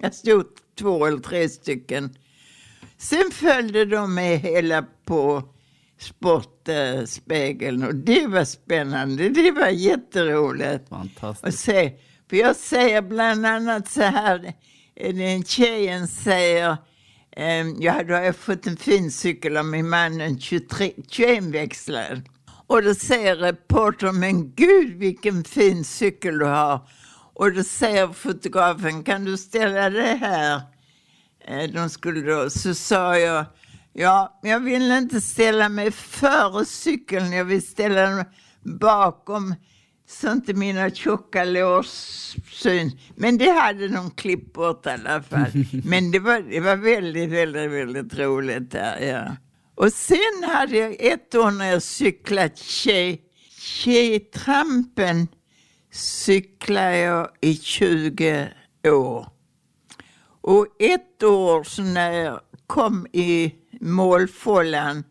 Jag 0.00 0.14
stod 0.14 0.46
två 0.78 1.06
eller 1.06 1.18
tre 1.18 1.48
stycken. 1.48 2.16
Sen 2.96 3.30
följde 3.32 3.84
de 3.84 4.14
med 4.14 4.38
hela 4.38 4.84
på 5.04 5.42
Sportspegeln 6.02 7.82
och 7.82 7.94
det 7.94 8.26
var 8.26 8.44
spännande. 8.44 9.28
Det 9.28 9.50
var 9.50 9.68
jätteroligt. 9.68 10.88
Fantastiskt. 10.88 11.44
Och 11.46 11.54
se, 11.54 11.92
för 12.30 12.36
jag 12.36 12.56
säger 12.56 13.02
bland 13.02 13.46
annat 13.46 13.88
så 13.88 14.02
här, 14.02 14.52
den 14.94 15.44
tjejen 15.44 16.08
säger, 16.08 16.76
ehm, 17.36 17.76
ja 17.80 18.02
då 18.02 18.14
har 18.14 18.22
jag 18.22 18.36
fått 18.36 18.66
en 18.66 18.76
fin 18.76 19.10
cykel 19.10 19.56
av 19.56 19.64
min 19.66 19.88
man, 19.88 20.20
en 20.20 20.40
23 20.40 20.92
21-växlad. 21.10 22.22
Och 22.66 22.82
då 22.82 22.94
säger 22.94 23.36
reportern, 23.36 24.18
men 24.20 24.54
gud 24.54 24.94
vilken 24.98 25.44
fin 25.44 25.84
cykel 25.84 26.38
du 26.38 26.44
har. 26.44 26.88
Och 27.34 27.52
då 27.52 27.64
säger 27.64 28.08
fotografen, 28.08 29.02
kan 29.04 29.24
du 29.24 29.36
ställa 29.36 29.90
det 29.90 30.18
här? 30.20 30.60
Eh, 31.48 31.70
De 31.70 31.90
skulle 31.90 32.20
då, 32.20 32.50
så 32.50 32.74
sa 32.74 33.18
jag, 33.18 33.44
ja, 33.92 34.40
jag 34.42 34.60
vill 34.60 34.92
inte 34.92 35.20
ställa 35.20 35.68
mig 35.68 35.90
före 35.90 36.64
cykeln, 36.64 37.32
jag 37.32 37.44
vill 37.44 37.66
ställa 37.66 38.10
mig 38.10 38.24
bakom 38.62 39.54
så 40.08 40.32
inte 40.32 40.54
mina 40.54 40.90
tjocka 40.90 41.44
lår 41.44 41.86
syns. 42.52 42.94
Men 43.14 43.38
det 43.38 43.50
hade 43.50 43.88
de 43.88 44.10
klippt 44.10 44.52
bort 44.52 44.86
i 44.86 44.88
alla 44.88 45.22
fall. 45.22 45.50
Men 45.84 46.10
det 46.10 46.18
var, 46.18 46.40
det 46.40 46.60
var 46.60 46.76
väldigt, 46.76 47.30
väldigt, 47.30 47.70
väldigt 47.70 48.18
roligt 48.18 48.70
där, 48.70 49.00
ja. 49.00 49.36
Och 49.74 49.92
sen 49.92 50.50
hade 50.50 50.76
jag 50.76 50.96
ett 50.98 51.34
år 51.34 51.50
när 51.50 51.70
jag 51.70 51.82
cyklat 51.82 52.58
tjej, 52.58 53.20
Tjejtrampen 53.58 55.28
cyklade 55.92 56.98
jag 56.98 57.28
i 57.40 57.54
20 57.54 58.48
år. 58.84 59.28
Och 60.40 60.66
ett 60.78 61.22
år 61.22 61.64
så 61.64 61.82
när 61.82 62.12
jag 62.12 62.40
kom 62.66 63.06
i 63.12 63.54
målfållan 63.82 65.04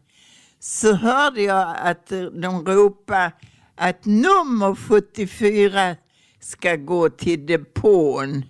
så 0.60 0.94
hörde 0.94 1.42
jag 1.42 1.76
att 1.78 2.10
de 2.42 2.66
ropade 2.66 3.32
att 3.76 4.06
nummer 4.06 4.76
74 4.76 5.96
ska 6.40 6.76
gå 6.76 7.10
till 7.10 7.46
depån. 7.46 8.46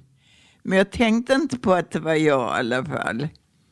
Men 0.63 0.77
jag 0.77 0.91
tänkte 0.91 1.33
inte 1.33 1.57
på 1.57 1.73
att 1.73 1.91
det 1.91 1.99
var 1.99 2.15
jag 2.15 2.57
i 2.57 2.59
alla 2.59 2.85
fall. 2.85 3.27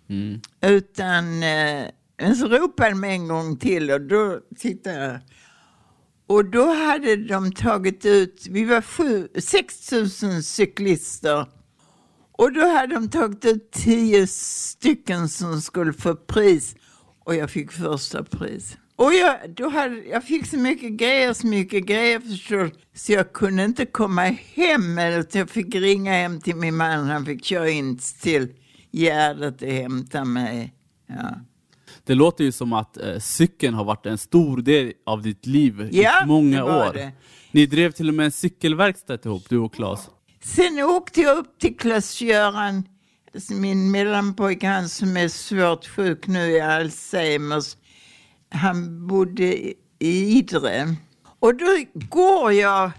Mm. 0.10 0.42
Utan, 0.62 1.44
eh, 1.44 2.34
så 2.36 2.48
ropade 2.48 2.90
de 2.90 3.04
en 3.04 3.28
gång 3.28 3.58
till 3.58 3.92
och 3.92 4.02
då 4.02 4.40
tittade 4.58 5.06
jag. 5.06 5.20
Och 6.28 6.46
då 6.46 6.74
hade 6.74 7.16
de 7.16 7.52
tagit 7.52 8.06
ut, 8.06 8.48
vi 8.50 8.66
var 8.66 8.82
sju, 8.82 9.28
6 9.40 9.92
000 9.92 10.44
cyklister. 10.44 11.46
Och 12.40 12.54
då 12.54 12.68
hade 12.68 12.94
de 12.94 13.10
tagit 13.10 13.46
ut 13.46 13.72
10 13.72 14.28
stycken 14.28 15.30
som 15.30 15.62
skulle 15.62 15.94
få 15.94 16.16
pris. 16.16 16.76
Och 17.26 17.36
jag 17.36 17.50
fick 17.50 17.72
första 17.72 18.24
pris. 18.24 18.78
Och 18.96 19.14
jag, 19.14 19.36
då 19.56 19.70
hade, 19.70 19.96
jag 19.96 20.24
fick 20.24 20.46
så 20.48 20.58
mycket 20.58 20.92
grejer, 20.92 21.34
så 21.34 21.48
mycket 21.48 21.86
grejer 21.86 22.20
förstår 22.20 22.58
du, 22.58 22.72
Så 22.94 23.12
jag 23.12 23.34
kunde 23.34 23.64
inte 23.66 23.86
komma 23.86 24.22
hem. 24.56 25.00
Utan 25.00 25.40
jag 25.40 25.50
fick 25.50 25.76
ringa 25.76 26.12
hem 26.12 26.42
till 26.42 26.56
min 26.56 26.76
man. 26.76 27.08
Han 27.08 27.26
fick 27.26 27.46
köra 27.46 27.70
in 27.70 28.00
till 28.22 28.48
Gärdet 28.92 29.62
och 29.62 29.68
hämta 29.68 30.26
mig. 30.26 30.74
Ja. 31.08 31.36
Det 32.04 32.14
låter 32.16 32.44
ju 32.44 32.52
som 32.52 32.74
att 32.74 32.98
eh, 32.98 33.20
cykeln 33.20 33.74
har 33.74 33.84
varit 33.84 34.06
en 34.06 34.18
stor 34.18 34.58
del 34.62 34.94
av 35.06 35.22
ditt 35.22 35.46
liv 35.46 35.90
Ja, 35.92 36.24
i 36.24 36.28
många 36.28 36.58
det 36.58 36.64
var 36.64 36.90
år. 36.90 36.94
det. 36.94 37.12
Ni 37.52 37.66
drev 37.66 37.92
till 37.92 38.08
och 38.10 38.14
med 38.16 38.26
en 38.26 38.32
cykelverkstad 38.32 39.18
ihop, 39.26 39.44
du 39.50 39.58
och 39.58 39.74
Claes. 39.74 40.10
Sen 40.42 40.80
åkte 40.80 41.22
jag 41.22 41.38
upp 41.38 41.60
till 41.60 41.78
Klas-Göran, 41.78 42.84
min 43.50 43.92
mellanpojke, 43.92 44.68
han 44.68 44.90
som 44.90 45.18
är 45.18 45.28
svårt 45.28 45.88
sjuk 45.88 46.28
nu 46.28 46.52
i 46.52 46.60
Alzheimers. 46.60 47.78
Han 48.50 49.08
bodde 49.08 49.44
i 49.44 49.78
Idre. 50.00 50.96
Och 51.40 51.56
då 51.56 51.66
går 51.94 52.54
jag, 52.54 52.92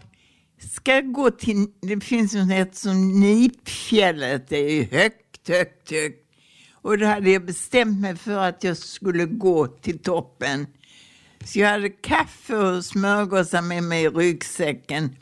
ska 0.73 1.01
gå 1.01 1.31
till, 1.31 1.67
det 1.81 2.01
finns 2.01 2.35
något 2.35 2.75
som 2.75 3.21
Nipfjället, 3.21 4.49
det 4.49 4.57
är 4.57 4.85
högt, 4.85 5.49
högt, 5.49 5.91
högt. 5.91 6.27
Och 6.73 6.99
då 6.99 7.07
hade 7.07 7.31
jag 7.31 7.47
bestämt 7.47 8.01
mig 8.01 8.17
för 8.17 8.39
att 8.39 8.65
jag 8.65 8.77
skulle 8.77 9.25
gå 9.25 9.67
till 9.67 9.99
toppen. 9.99 10.67
Så 11.45 11.59
jag 11.59 11.69
hade 11.69 11.89
kaffe 11.89 12.57
och 12.57 12.85
smörgåsar 12.85 13.63
med 13.63 13.83
mig 13.83 14.05
i 14.05 14.09
ryggsäcken. 14.09 15.17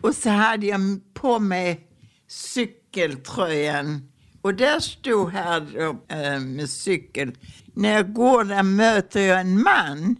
Och 0.00 0.14
så 0.14 0.30
hade 0.30 0.66
jag 0.66 0.80
på 1.14 1.38
mig 1.38 1.86
cykeltröjan. 2.28 4.08
Och 4.42 4.54
där 4.54 4.80
stod 4.80 5.30
här 5.30 5.60
då, 5.60 6.14
äh, 6.14 6.40
med 6.40 6.70
cykel. 6.70 7.32
När 7.74 7.92
jag 7.92 8.12
går 8.12 8.44
där 8.44 8.62
möter 8.62 9.20
jag 9.20 9.40
en 9.40 9.62
man. 9.62 10.16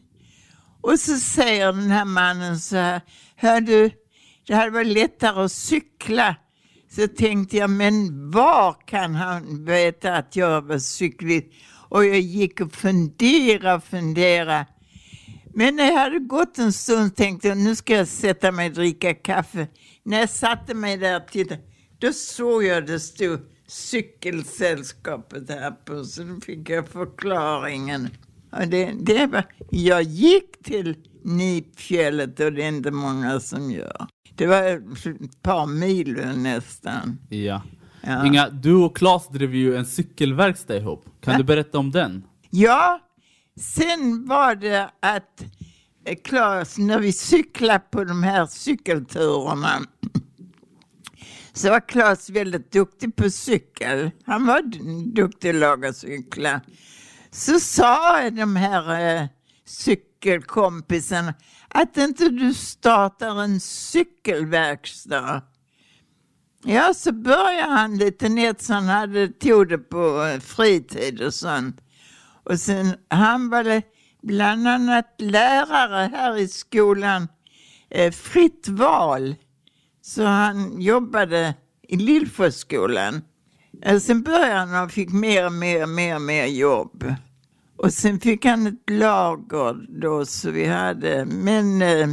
Och 0.81 0.99
så 0.99 1.17
säger 1.17 1.67
den 1.73 1.91
här 1.91 2.05
mannen 2.05 2.59
så 2.59 2.77
här. 2.77 3.01
Hör 3.37 3.61
du, 3.61 3.91
det 4.47 4.55
hade 4.55 4.71
varit 4.71 4.87
lättare 4.87 5.45
att 5.45 5.53
cykla. 5.53 6.37
Så 6.91 7.09
tänkte 7.09 7.57
jag, 7.57 7.71
men 7.71 8.31
var 8.31 8.77
kan 8.87 9.15
han 9.15 9.65
veta 9.65 10.17
att 10.17 10.37
jag 10.37 10.63
var 10.63 10.79
cyklist? 10.79 11.47
Och 11.89 12.05
jag 12.05 12.21
gick 12.21 12.61
och 12.61 12.73
funderade 12.73 13.75
och 13.75 13.85
funderade. 13.85 14.67
Men 15.55 15.77
när 15.77 15.85
jag 15.87 15.99
hade 15.99 16.19
gått 16.19 16.59
en 16.59 16.73
stund 16.73 17.17
tänkte 17.17 17.49
jag 17.49 17.59
nu 17.59 17.77
ska 17.77 17.97
jag 17.97 18.09
sätta 18.09 18.53
mig 18.53 18.69
och 18.69 18.75
dricka 18.75 19.15
kaffe. 19.15 19.67
När 20.03 20.19
jag 20.21 20.31
satte 20.31 20.75
mig 20.75 20.97
där 20.97 21.17
och 21.17 21.29
tittade, 21.29 21.61
då 21.99 22.13
såg 22.13 22.65
jag 22.65 22.87
det 22.87 23.01
stod 23.01 23.41
cykelsällskapet 23.67 25.49
här 25.51 25.71
på, 25.71 26.05
så 26.05 26.23
då 26.23 26.41
fick 26.41 26.71
jag 26.71 26.89
förklaringen. 26.89 28.09
Och 28.53 28.69
det, 28.69 28.93
det 29.01 29.27
var, 29.27 29.45
jag 29.71 30.03
gick 30.03 30.63
till 30.65 30.97
Nipfjället 31.25 32.41
och 32.41 32.53
det 32.53 32.63
är 32.65 32.69
inte 32.69 32.91
många 32.91 33.41
som 33.41 33.71
gör. 33.71 34.07
Det 34.35 34.47
var 34.47 34.63
ett 34.63 35.43
par 35.43 35.67
mil 35.67 36.13
nästan. 36.37 37.19
Ja. 37.29 37.63
Ja. 38.03 38.27
Inga, 38.27 38.49
du 38.49 38.75
och 38.75 38.97
Claes 38.97 39.29
drev 39.29 39.55
ju 39.55 39.77
en 39.77 39.87
cykelverkstad 39.87 40.77
ihop. 40.77 41.05
Kan 41.21 41.33
Ja. 41.33 41.39
du 41.39 41.45
berätta 41.45 41.79
om 41.79 41.91
den? 41.91 42.25
Ja, 42.51 43.01
sen 43.61 44.27
var 44.27 44.55
det 44.55 44.91
att 45.01 45.43
eh, 46.05 46.17
Claes, 46.25 46.79
när 46.79 46.99
vi 46.99 47.13
cyklade 47.13 47.85
på 47.91 48.05
de 48.05 48.23
här 48.23 48.47
cykelturerna 48.47 49.81
så 51.53 51.71
var 51.71 51.89
Claes 51.89 52.31
väldigt 52.31 52.73
duktig 52.73 53.17
på 53.17 53.31
cykel. 53.31 54.11
Han 54.25 54.47
var 54.47 54.63
duktig 54.63 55.15
duktig 55.15 55.49
att 55.49 55.55
laga 55.55 55.93
cyklar. 55.93 56.61
Så 57.31 57.61
sa 57.61 58.31
de 58.31 58.57
här 58.57 59.17
eh, 59.17 59.27
cykelkompisarna 59.65 61.35
att 61.69 61.97
inte 61.97 62.29
du 62.29 62.55
startar 62.55 63.43
en 63.43 63.61
cykelverkstad. 63.61 65.43
Ja, 66.65 66.95
så 66.95 67.13
började 67.13 67.73
han 67.73 67.99
lite 67.99 68.29
nätt 68.29 68.63
så 68.63 68.73
han 68.73 68.85
hade, 68.85 69.29
tog 69.29 69.69
det 69.69 69.79
på 69.79 70.25
eh, 70.25 70.41
fritid 70.41 71.23
och 71.23 71.35
sånt. 71.35 71.81
Och 72.45 72.61
sen, 72.61 72.95
han 73.09 73.49
var 73.51 73.83
bland 74.23 74.69
annat 74.69 75.15
lärare 75.19 76.11
här 76.13 76.39
i 76.39 76.49
skolan, 76.49 77.29
eh, 77.91 78.13
fritt 78.13 78.69
val. 78.69 79.35
Så 80.03 80.25
han 80.25 80.81
jobbade 80.81 81.55
i 81.89 81.97
Lillforsskolan. 81.97 83.23
Eh, 83.83 83.99
sen 83.99 84.23
började 84.23 84.55
han 84.55 84.85
och 84.85 84.91
fick 84.91 85.13
mer 85.13 85.47
och 85.47 85.53
mer 85.53 85.83
och 85.83 85.89
mer 85.89 86.19
mer 86.19 86.47
jobb. 86.47 87.15
Och 87.77 87.93
sen 87.93 88.21
fick 88.21 88.45
han 88.45 88.67
ett 88.67 88.91
lager 88.91 90.01
då 90.01 90.27
så 90.27 90.51
vi 90.51 90.67
hade, 90.67 91.25
men 91.25 91.83
eh, 91.83 92.09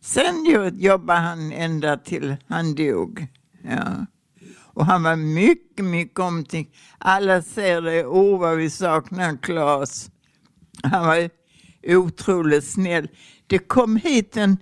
sen 0.00 0.44
jobbade 0.74 1.18
han 1.20 1.52
ända 1.52 1.96
till 1.96 2.36
han 2.48 2.74
dog. 2.74 3.26
Ja. 3.62 4.06
Och 4.74 4.86
han 4.86 5.02
var 5.02 5.16
mycket, 5.16 5.84
mycket 5.84 6.18
omtyckt. 6.18 6.76
Alla 6.98 7.42
säger 7.42 7.82
det, 7.82 8.04
oh 8.04 8.40
vad 8.40 8.56
vi 8.56 8.70
saknar 8.70 9.36
Claes. 9.42 10.10
Han 10.82 11.06
var 11.06 11.30
otroligt 11.86 12.64
snäll. 12.64 13.08
Det 13.46 13.58
kom 13.58 13.96
hit 13.96 14.36
en, 14.36 14.56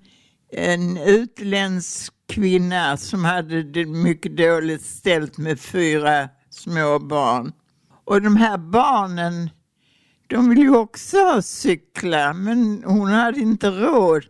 en 0.53 0.97
utländsk 0.97 2.13
kvinna 2.29 2.97
som 2.97 3.25
hade 3.25 3.63
det 3.63 3.87
mycket 3.87 4.37
dåligt 4.37 4.83
ställt 4.83 5.39
med 5.39 5.61
fyra 5.61 6.29
små 6.51 6.99
barn. 6.99 7.53
Och 8.05 8.23
de 8.23 8.37
här 8.37 8.59
barnen, 8.59 9.51
de 10.27 10.49
ville 10.49 10.61
ju 10.61 10.77
också 10.77 11.43
cykla, 11.43 12.33
men 12.33 12.83
hon 12.87 13.09
hade 13.09 13.41
inte 13.41 13.71
råd. 13.71 14.25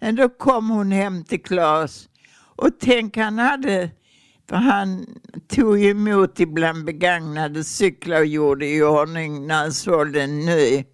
Men 0.00 0.16
då 0.16 0.28
kom 0.28 0.70
hon 0.70 0.92
hem 0.92 1.24
till 1.24 1.42
Claes. 1.42 2.08
Och 2.56 2.70
tänk, 2.80 3.16
han 3.16 3.38
hade, 3.38 3.90
för 4.48 4.56
han 4.56 5.06
tog 5.48 5.78
ju 5.78 5.90
emot 5.90 6.40
ibland 6.40 6.84
begagnade 6.84 7.64
cyklar 7.64 8.20
och 8.20 8.26
gjorde 8.26 8.66
i 8.66 8.82
ordning 8.82 9.46
när 9.46 9.54
han 9.54 9.72
sålde 9.72 10.22
en 10.22 10.38
ny. 10.38 10.84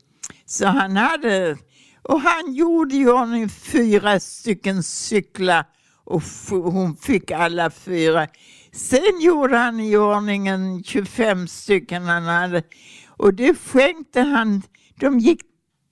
Så 0.47 0.67
han 0.67 0.97
hade, 0.97 1.57
och 2.03 2.21
han 2.21 2.55
gjorde 2.55 2.95
i 2.95 3.07
ordning 3.07 3.49
fyra 3.49 4.21
stycken 4.21 4.83
cyklar 4.83 5.65
och 6.05 6.23
hon 6.51 6.97
fick 6.97 7.31
alla 7.31 7.71
fyra. 7.71 8.27
Sen 8.73 9.21
gjorde 9.21 9.57
han 9.57 9.81
i 9.81 9.97
ordning 9.97 10.49
en 10.49 10.85
25 10.85 11.49
stycken 11.49 12.05
han 12.05 12.25
hade 12.25 12.63
och 13.09 13.35
det 13.35 13.55
skänkte 13.55 14.21
han. 14.21 14.63
De 14.97 15.19
gick 15.19 15.41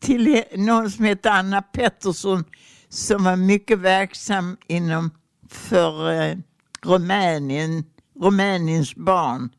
till 0.01 0.44
någon 0.57 0.90
som 0.90 1.05
hette 1.05 1.31
Anna 1.31 1.62
Pettersson 1.62 2.44
som 2.88 3.25
var 3.25 3.37
mycket 3.37 3.79
verksam 3.79 4.57
inom 4.66 5.11
för 5.49 6.12
eh, 6.12 6.37
Rumänien, 6.85 7.85
Rumäniens 8.21 8.95
barn. 8.95 9.51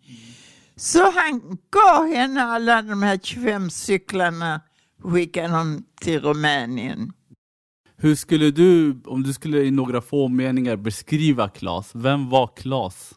Så 0.76 1.12
han 1.12 1.58
gav 1.72 2.08
henne 2.08 2.44
alla 2.44 2.82
de 2.82 3.04
här 3.04 3.20
25 3.24 3.70
cyklarna 3.70 4.62
och 5.04 5.12
skickade 5.12 5.48
dem 5.48 5.84
till 6.02 6.20
Rumänien. 6.20 7.14
Hur 7.98 8.16
skulle 8.16 8.52
du, 8.52 9.02
om 9.06 9.24
du 9.24 9.34
skulle 9.34 9.64
i 9.64 9.72
några 9.72 10.02
få 10.02 10.28
meningar 10.28 10.76
beskriva 10.76 11.50
Claes, 11.50 11.92
vem 11.94 12.30
var 12.30 12.50
Claes? 12.56 13.14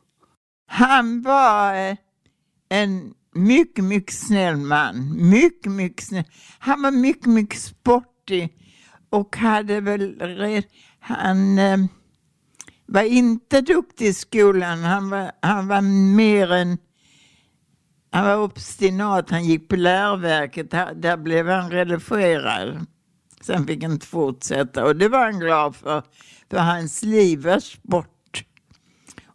Han 0.67 1.23
var 1.23 1.75
eh, 1.75 1.97
en 2.69 3.15
mycket, 3.35 3.85
mycket 3.85 4.15
snäll 4.15 4.57
man. 4.57 5.29
Mycket, 5.31 5.73
mycket 5.73 6.07
snäll. 6.07 6.25
Han 6.59 6.83
var 6.83 6.91
mycket, 6.91 7.27
mycket 7.27 7.61
sportig 7.61 8.59
och 9.11 9.37
hade 9.37 9.81
väl 9.81 10.62
han 11.01 11.59
eh, 11.59 11.79
var 12.93 13.03
inte 13.03 13.61
duktig 13.61 14.07
i 14.07 14.15
skolan. 14.15 14.79
Han 14.79 15.11
var, 15.11 15.33
han 15.43 15.69
var 15.69 15.81
mer 16.15 16.53
än 16.53 16.79
han 18.11 18.25
var 18.25 18.37
obstinat, 18.37 19.31
han 19.31 19.45
gick 19.45 19.69
på 19.69 19.77
läroverket, 19.77 20.71
där 20.71 21.17
blev 21.17 21.49
han 21.49 21.71
relegerad. 21.71 22.87
Sen 23.41 23.67
fick 23.67 23.83
han 23.83 23.93
inte 23.93 24.07
fortsätta 24.07 24.85
och 24.85 24.97
det 24.97 25.09
var 25.09 25.25
han 25.25 25.41
glad 25.41 25.77
för, 25.77 26.03
för 26.51 26.59
hans 26.59 27.03
liv 27.03 27.43
var 27.43 27.59
sport. 27.59 28.45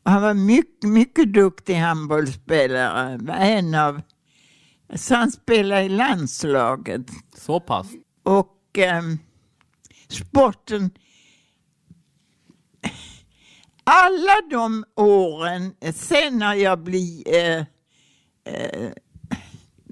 Och 0.03 0.11
han 0.11 0.21
var 0.21 0.33
mycket, 0.33 0.89
mycket 0.89 1.33
duktig 1.33 1.75
handbollsspelare. 1.75 3.17
Var 3.17 3.35
en 3.35 3.75
av, 3.75 4.01
så 4.95 5.15
han 5.15 5.31
spelade 5.31 5.83
i 5.83 5.89
landslaget. 5.89 7.01
Så 7.37 7.59
pass? 7.59 7.87
Och 8.23 8.77
ehm, 8.77 9.19
sporten, 10.09 10.91
alla 13.89 14.41
de 14.49 14.85
åren, 14.95 15.73
eh, 15.81 15.93
sen 15.93 16.37
när 16.37 16.53
jag 16.53 16.79
blev, 16.79 17.27
eh, 17.27 17.57
eh, 18.45 18.89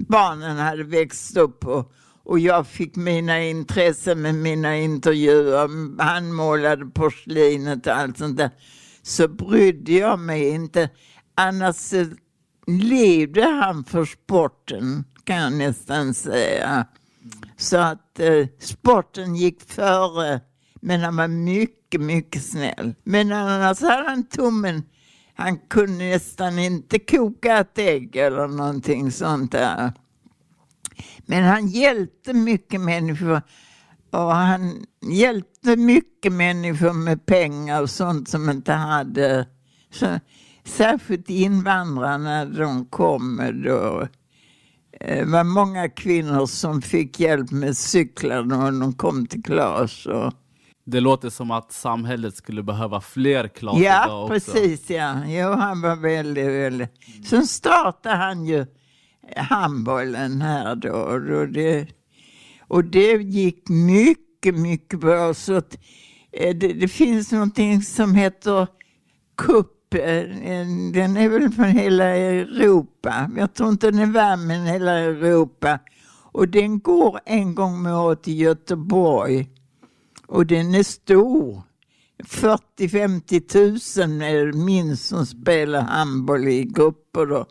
barnen 0.07 0.57
hade 0.57 0.83
växt 0.83 1.37
upp 1.37 1.65
och, 1.65 1.91
och 2.23 2.39
jag 2.39 2.67
fick 2.67 2.95
mina 2.95 3.43
intressen 3.43 4.21
med 4.21 4.35
mina 4.35 4.77
intervjuer, 4.77 5.69
han 6.03 6.33
målade 6.33 6.85
porslinet 6.85 7.87
och 7.87 7.97
allt 7.97 8.17
sånt 8.17 8.37
där, 8.37 8.49
så 9.01 9.27
brydde 9.27 9.91
jag 9.91 10.19
mig 10.19 10.49
inte. 10.49 10.89
Annars 11.35 11.93
levde 12.67 13.45
han 13.45 13.83
för 13.83 14.05
sporten, 14.05 15.03
kan 15.23 15.35
jag 15.35 15.53
nästan 15.53 16.13
säga. 16.13 16.87
Så 17.57 17.77
att 17.77 18.19
eh, 18.19 18.47
sporten 18.59 19.35
gick 19.35 19.61
före, 19.61 20.41
men 20.81 21.01
han 21.01 21.15
var 21.15 21.27
mycket, 21.27 21.84
mycket 21.99 22.35
mycket 22.35 22.43
snäll. 22.43 22.95
Men 23.03 23.31
annars 23.31 23.81
hade 23.81 24.09
han 24.09 24.23
tummen, 24.23 24.83
han 25.33 25.57
kunde 25.57 26.05
nästan 26.05 26.59
inte 26.59 26.99
koka 26.99 27.59
ett 27.59 27.77
ägg 27.77 28.15
eller 28.15 28.47
någonting 28.47 29.11
sånt 29.11 29.51
där. 29.51 29.93
Men 31.25 31.43
han 31.43 31.67
hjälpte 31.67 32.33
mycket 32.33 32.81
människor. 32.81 33.41
Och 34.11 34.35
han 34.35 34.85
hjälpte 35.01 35.75
mycket 35.75 36.33
människor 36.33 36.93
med 36.93 37.25
pengar 37.25 37.81
och 37.81 37.89
sånt 37.89 38.29
som 38.29 38.49
inte 38.49 38.73
hade. 38.73 39.47
Så, 39.91 40.19
särskilt 40.63 41.29
invandrarna 41.29 42.45
de 42.45 42.85
kom 42.85 43.41
då. 43.65 44.07
Det 44.99 45.25
var 45.25 45.43
många 45.43 45.89
kvinnor 45.89 46.45
som 46.45 46.81
fick 46.81 47.19
hjälp 47.19 47.51
med 47.51 47.77
cyklarna 47.77 48.71
när 48.71 48.81
de 48.81 48.93
kom 48.93 49.25
till 49.25 49.43
Klas. 49.43 50.05
Och, 50.05 50.33
det 50.85 50.99
låter 50.99 51.29
som 51.29 51.51
att 51.51 51.71
samhället 51.71 52.35
skulle 52.35 52.63
behöva 52.63 53.01
fler 53.01 53.47
Klas 53.47 53.79
Ja, 53.81 54.21
också. 54.23 54.33
precis 54.33 54.89
ja. 54.89 55.25
Jo, 55.27 55.49
han 55.51 55.81
var 55.81 55.95
väldigt, 55.95 56.45
väldigt... 56.47 56.89
Sen 57.29 57.47
startade 57.47 58.15
han 58.15 58.45
ju 58.45 58.65
handbollen 59.35 60.41
här 60.41 60.75
då. 60.75 60.91
Och 60.93 61.49
det, 61.49 61.87
och 62.67 62.83
det 62.83 63.11
gick 63.23 63.69
mycket, 63.69 64.55
mycket 64.55 64.99
bra. 64.99 65.33
Så 65.33 65.53
att, 65.53 65.77
eh, 66.31 66.55
det, 66.55 66.73
det 66.73 66.87
finns 66.87 67.31
någonting 67.31 67.81
som 67.81 68.15
heter 68.15 68.67
cup. 69.37 69.93
eh, 69.93 69.99
Den 70.93 71.17
är 71.17 71.29
väl 71.29 71.49
från 71.51 71.65
hela 71.65 72.03
Europa. 72.05 73.31
Jag 73.37 73.53
tror 73.53 73.69
inte 73.69 73.91
den 73.91 73.99
är 73.99 74.05
värd, 74.11 74.39
men 74.39 74.65
hela 74.65 74.91
Europa. 74.91 75.79
Och 76.31 76.47
den 76.47 76.79
går 76.79 77.19
en 77.25 77.55
gång 77.55 77.81
med 77.81 77.95
året 77.95 78.27
i 78.27 78.33
Göteborg. 78.33 79.49
Och 80.27 80.45
den 80.45 80.75
är 80.75 80.83
stor. 80.83 81.61
40-50 82.23 83.47
tusen 83.47 84.21
är 84.21 84.53
minst 84.53 85.07
som 85.07 85.25
spelar 85.25 85.81
handboll 85.81 86.47
i 86.47 86.63
grupper 86.63 87.25
då, 87.25 87.45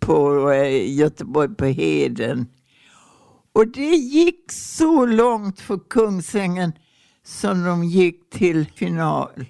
på 0.00 0.50
eh, 0.50 0.94
Göteborg 0.94 1.54
på 1.54 1.64
Heden. 1.64 2.46
Och 3.52 3.68
det 3.68 3.96
gick 3.96 4.52
så 4.52 5.06
långt 5.06 5.60
för 5.60 5.80
Kungsängen 5.90 6.72
som 7.24 7.64
de 7.64 7.84
gick 7.84 8.30
till 8.30 8.66
final. 8.66 9.44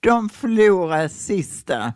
De 0.00 0.28
förlorade 0.28 1.08
sista. 1.08 1.92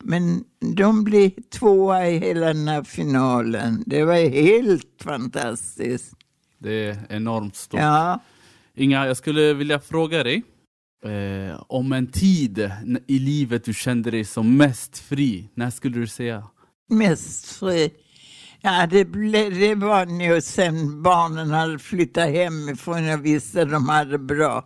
Men 0.00 0.44
de 0.76 1.04
blev 1.04 1.30
tvåa 1.50 2.08
i 2.08 2.18
hela 2.18 2.46
den 2.46 2.68
här 2.68 2.82
finalen. 2.82 3.82
Det 3.86 4.04
var 4.04 4.14
helt 4.14 5.02
fantastiskt. 5.02 6.14
Det 6.58 6.86
är 6.86 6.96
enormt 7.08 7.56
stort. 7.56 7.80
Ja. 7.80 8.20
Inga, 8.78 9.06
jag 9.06 9.16
skulle 9.16 9.54
vilja 9.54 9.80
fråga 9.80 10.22
dig 10.22 10.42
eh, 11.04 11.62
om 11.68 11.92
en 11.92 12.06
tid 12.06 12.70
i 13.06 13.18
livet 13.18 13.64
du 13.64 13.74
kände 13.74 14.10
dig 14.10 14.24
som 14.24 14.56
mest 14.56 14.98
fri. 14.98 15.48
När 15.54 15.70
skulle 15.70 15.98
du 15.98 16.06
säga? 16.06 16.44
mest 16.88 17.46
fri. 17.46 17.90
Ja, 18.60 18.86
det, 18.86 19.04
ble, 19.04 19.50
det 19.50 19.74
var 19.74 20.06
nog 20.06 20.42
sen 20.42 21.02
barnen 21.02 21.50
hade 21.50 21.78
flyttat 21.78 22.30
hemifrån. 22.30 23.04
Jag 23.04 23.18
visste 23.18 23.62
att 23.62 23.70
de 23.70 23.88
hade 23.88 24.18
bra. 24.18 24.64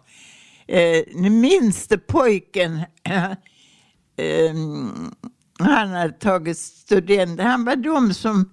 Eh, 0.68 1.02
den 1.14 1.40
minste 1.40 1.98
pojken, 1.98 2.76
eh, 4.16 4.54
han 5.58 5.88
hade 5.88 6.12
tagit 6.12 6.58
student. 6.58 7.40
Han 7.40 7.64
var 7.64 7.76
de 7.76 8.14
som 8.14 8.50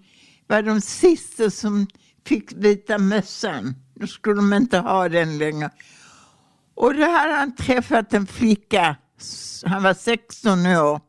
var 0.48 0.62
de 0.62 0.82
sista 0.82 1.50
som 1.50 1.88
fick 2.26 2.54
vita 2.54 2.98
mössan. 2.98 3.76
Då 4.00 4.08
skulle 4.08 4.36
de 4.36 4.54
inte 4.54 4.78
ha 4.78 5.10
den 5.10 5.38
längre. 5.38 5.70
Och 6.76 6.94
då 6.94 7.06
hade 7.06 7.34
han 7.34 7.56
träffat 7.56 8.14
en 8.14 8.28
flicka. 8.28 8.96
Han 9.66 9.84
var 9.84 9.94
16 9.94 10.66
år. 10.66 11.02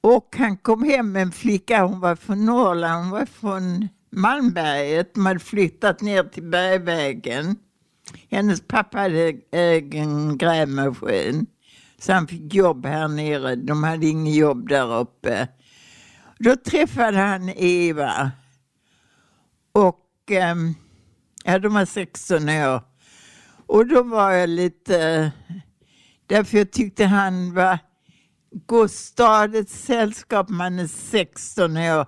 Och 0.00 0.36
han 0.38 0.56
kom 0.56 0.84
hem 0.84 1.12
med 1.12 1.22
en 1.22 1.32
flicka, 1.32 1.84
hon 1.84 2.00
var 2.00 2.16
från 2.16 2.44
Norrland, 2.44 3.02
hon 3.04 3.10
var 3.10 3.26
från 3.26 3.88
Malmberget. 4.10 5.14
De 5.14 5.26
hade 5.26 5.40
flyttat 5.40 6.00
ner 6.00 6.22
till 6.22 6.42
Bergvägen. 6.42 7.56
Hennes 8.30 8.60
pappa 8.60 8.98
hade 8.98 9.34
egen 9.52 10.38
grävmaskin. 10.38 11.46
Så 11.98 12.12
han 12.12 12.26
fick 12.26 12.54
jobb 12.54 12.86
här 12.86 13.08
nere. 13.08 13.54
De 13.54 13.84
hade 13.84 14.06
inget 14.06 14.34
jobb 14.34 14.68
där 14.68 15.00
uppe. 15.00 15.48
Då 16.38 16.56
träffade 16.56 17.18
han 17.18 17.48
Eva. 17.56 18.30
Och 19.72 20.30
ehm, 20.30 20.74
ja, 21.46 21.58
de 21.58 21.74
var 21.74 21.84
16 21.84 22.48
år. 22.48 22.82
Och 23.66 23.86
då 23.86 24.02
var 24.02 24.30
jag 24.30 24.48
lite... 24.48 25.32
Därför 26.26 26.58
jag 26.58 26.70
tyckte 26.70 27.04
han 27.04 27.54
var 27.54 27.78
gå 28.66 28.88
stadigt 28.88 29.70
sällskap, 29.70 30.48
man 30.48 30.78
är 30.78 30.86
16 30.86 31.76
år. 31.76 32.06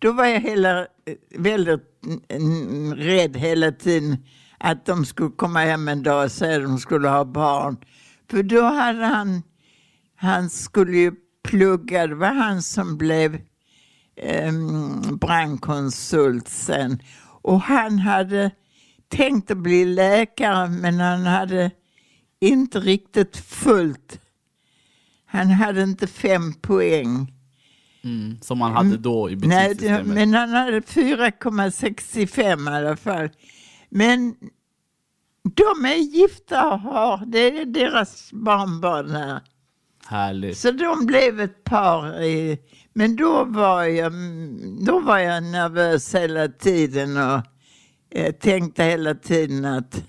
Då 0.00 0.12
var 0.12 0.24
jag 0.24 0.40
hela, 0.40 0.86
väldigt 1.36 1.80
mm, 2.28 2.94
rädd 2.94 3.36
hela 3.36 3.72
tiden 3.72 4.16
att 4.58 4.86
de 4.86 5.04
skulle 5.04 5.30
komma 5.30 5.58
hem 5.58 5.88
en 5.88 6.02
dag 6.02 6.24
och 6.24 6.32
säga 6.32 6.56
att 6.56 6.62
de 6.62 6.78
skulle 6.78 7.08
ha 7.08 7.24
barn. 7.24 7.76
För 8.30 8.42
då 8.42 8.62
hade 8.62 9.04
han, 9.04 9.42
han 10.16 10.50
skulle 10.50 10.98
ju 10.98 11.12
plugga, 11.44 12.06
det 12.06 12.14
var 12.14 12.34
han 12.34 12.62
som 12.62 12.98
blev 12.98 13.34
eh, 14.16 14.52
brandkonsult 15.20 16.48
sen. 16.48 17.02
Och 17.42 17.60
han 17.60 17.98
hade 17.98 18.50
tänkt 19.08 19.50
att 19.50 19.56
bli 19.58 19.84
läkare 19.84 20.68
men 20.68 21.00
han 21.00 21.26
hade 21.26 21.70
inte 22.40 22.80
riktigt 22.80 23.36
fullt 23.36 24.20
han 25.30 25.50
hade 25.50 25.82
inte 25.82 26.06
fem 26.06 26.54
poäng. 26.54 27.32
Mm, 28.04 28.40
som 28.40 28.58
man 28.58 28.72
hade 28.72 28.96
då 28.96 29.30
i 29.30 29.36
Nej, 29.36 29.68
betygssystemet. 29.68 30.06
det- 30.06 30.14
men 30.14 30.34
han 30.34 30.50
hade 30.50 30.80
4,65 30.82 32.68
i 32.72 32.76
alla 32.76 32.96
fall. 32.96 33.28
Men 33.90 34.34
de 35.42 35.84
är 35.84 35.94
gifta 35.96 36.72
och 36.72 36.80
har, 36.80 37.22
det 37.26 37.38
är 37.60 37.64
deras 37.64 38.32
barnbarn 38.32 39.10
här. 39.10 39.40
Härligt. 40.06 40.58
Så 40.58 40.70
de 40.70 41.06
blev 41.06 41.40
ett 41.40 41.64
par. 41.64 42.22
I, 42.22 42.58
men 42.92 43.16
då 43.16 43.44
var, 43.44 43.84
jag, 43.84 44.12
då 44.86 45.00
var 45.00 45.18
jag 45.18 45.42
nervös 45.42 46.14
hela 46.14 46.48
tiden 46.48 47.16
och 47.16 47.40
jag 48.10 48.38
tänkte 48.38 48.84
hela 48.84 49.14
tiden 49.14 49.64
att 49.64 50.02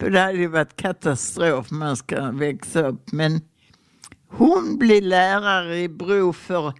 för 0.00 0.10
det 0.10 0.20
hade 0.20 0.38
ju 0.38 0.46
varit 0.46 0.76
katastrof 0.76 1.70
man 1.70 1.96
ska 1.96 2.30
växa 2.30 2.86
upp. 2.86 3.12
Men 3.12 3.40
hon 4.28 4.78
blir 4.78 5.02
lärare 5.02 5.78
i 5.78 5.88
Bro 5.88 6.32
för 6.32 6.72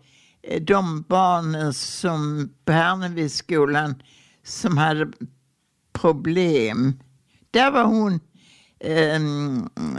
eh, 0.42 0.62
de 0.62 1.03
barnen 1.03 1.74
som 1.74 2.50
på 2.64 2.72
Härnevisskolan 2.72 4.03
som 4.44 4.79
hade 4.79 5.12
problem. 5.92 7.00
Där 7.50 7.70
var 7.70 7.85
hon 7.85 8.20
eh, 8.81 9.20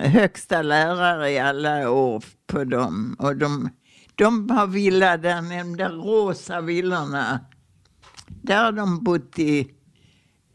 högsta 0.10 0.62
lärare 0.62 1.32
i 1.32 1.40
alla 1.40 1.92
år 1.92 2.24
på 2.48 2.64
dem. 2.64 3.16
Och 3.20 3.38
de, 3.38 3.70
de 4.16 4.50
har 4.50 4.68
villa 4.68 5.18
där, 5.18 5.42
nämnda 5.42 5.90
rosa 5.90 6.62
villorna. 6.62 7.40
Där 8.28 8.64
har 8.64 8.72
de 8.72 9.04
bott 9.04 9.40
i 9.40 9.72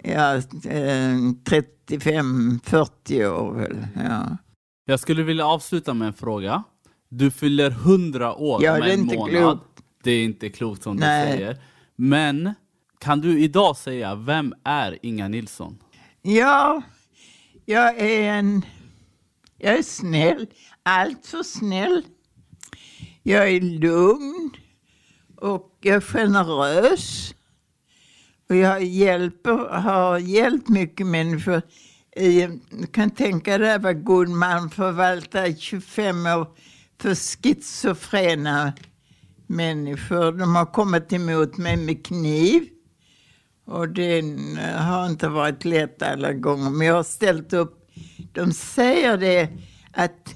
ja, 0.07 0.35
eh, 0.37 1.17
35-40 1.45 3.27
år 3.27 3.53
väl. 3.55 3.87
Ja. 4.05 4.37
Jag 4.85 5.01
skulle 5.01 5.23
vilja 5.23 5.47
avsluta 5.47 5.95
med 5.95 6.09
en 6.09 6.15
fråga. 6.15 6.63
Du 7.09 7.31
fyller 7.31 7.71
100 7.71 8.35
år 8.35 8.65
Ja, 8.65 8.77
om 8.77 8.83
en 8.83 9.01
inte 9.01 9.17
månad. 9.17 9.37
klokt. 9.37 9.83
Det 10.03 10.11
är 10.11 10.25
inte 10.25 10.49
klokt 10.49 10.83
som 10.83 10.97
Nej. 10.97 11.27
du 11.33 11.37
säger. 11.37 11.57
Men 11.97 12.55
kan 12.99 13.21
du 13.21 13.41
idag 13.41 13.77
säga, 13.77 14.15
vem 14.15 14.55
är 14.65 14.99
Inga 15.03 15.29
Nilsson? 15.29 15.79
Ja, 16.23 16.83
jag 17.65 17.99
är 18.01 18.33
en... 18.33 18.63
Jag 19.59 19.79
är 19.79 19.83
snäll. 19.83 20.47
Allt 20.83 21.27
för 21.27 21.43
snäll. 21.43 22.03
Jag 23.23 23.49
är 23.51 23.61
lugn. 23.61 24.51
Och 25.37 25.79
jag 25.81 25.97
är 25.97 26.01
generös. 26.01 27.35
Och 28.49 28.57
jag 28.57 28.85
hjälper, 28.85 29.79
har 29.79 30.19
hjälpt 30.19 30.69
mycket 30.69 31.07
människor. 31.07 31.63
Jag 32.17 32.61
kan 32.93 33.11
tänka 33.11 33.59
dig 33.59 33.75
att 33.75 34.05
god 34.05 34.29
man, 34.29 34.71
förvaltar 34.71 35.47
i 35.47 35.57
25 35.57 36.27
år 36.27 36.47
för 37.01 37.15
schizofrena 37.15 38.73
människor. 39.47 40.33
De 40.33 40.57
har 40.57 40.67
kommit 40.67 41.13
emot 41.13 41.57
mig 41.57 41.77
med 41.77 42.07
kniv. 42.07 42.69
Och 43.67 43.89
det 43.89 44.19
eh, 44.19 44.83
har 44.83 45.07
inte 45.07 45.29
varit 45.29 45.65
lätt 45.65 46.03
alla 46.03 46.33
gånger, 46.33 46.71
men 46.71 46.87
jag 46.87 46.95
har 46.95 47.03
ställt 47.03 47.53
upp. 47.53 47.91
De 48.33 48.53
säger 48.53 49.19
det 49.19 49.49
att 49.93 50.35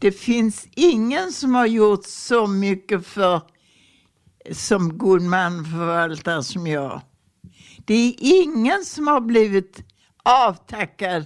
det 0.00 0.12
finns 0.12 0.68
ingen 0.70 1.32
som 1.32 1.54
har 1.54 1.66
gjort 1.66 2.04
så 2.04 2.46
mycket 2.46 3.06
för 3.06 3.40
som 4.52 4.98
god 4.98 5.22
man 5.22 5.64
förvaltar 5.64 6.40
som 6.40 6.66
jag. 6.66 7.02
Det 7.90 7.94
är 7.94 8.14
ingen 8.18 8.84
som 8.84 9.06
har 9.06 9.20
blivit 9.20 9.84
avtackad 10.24 11.24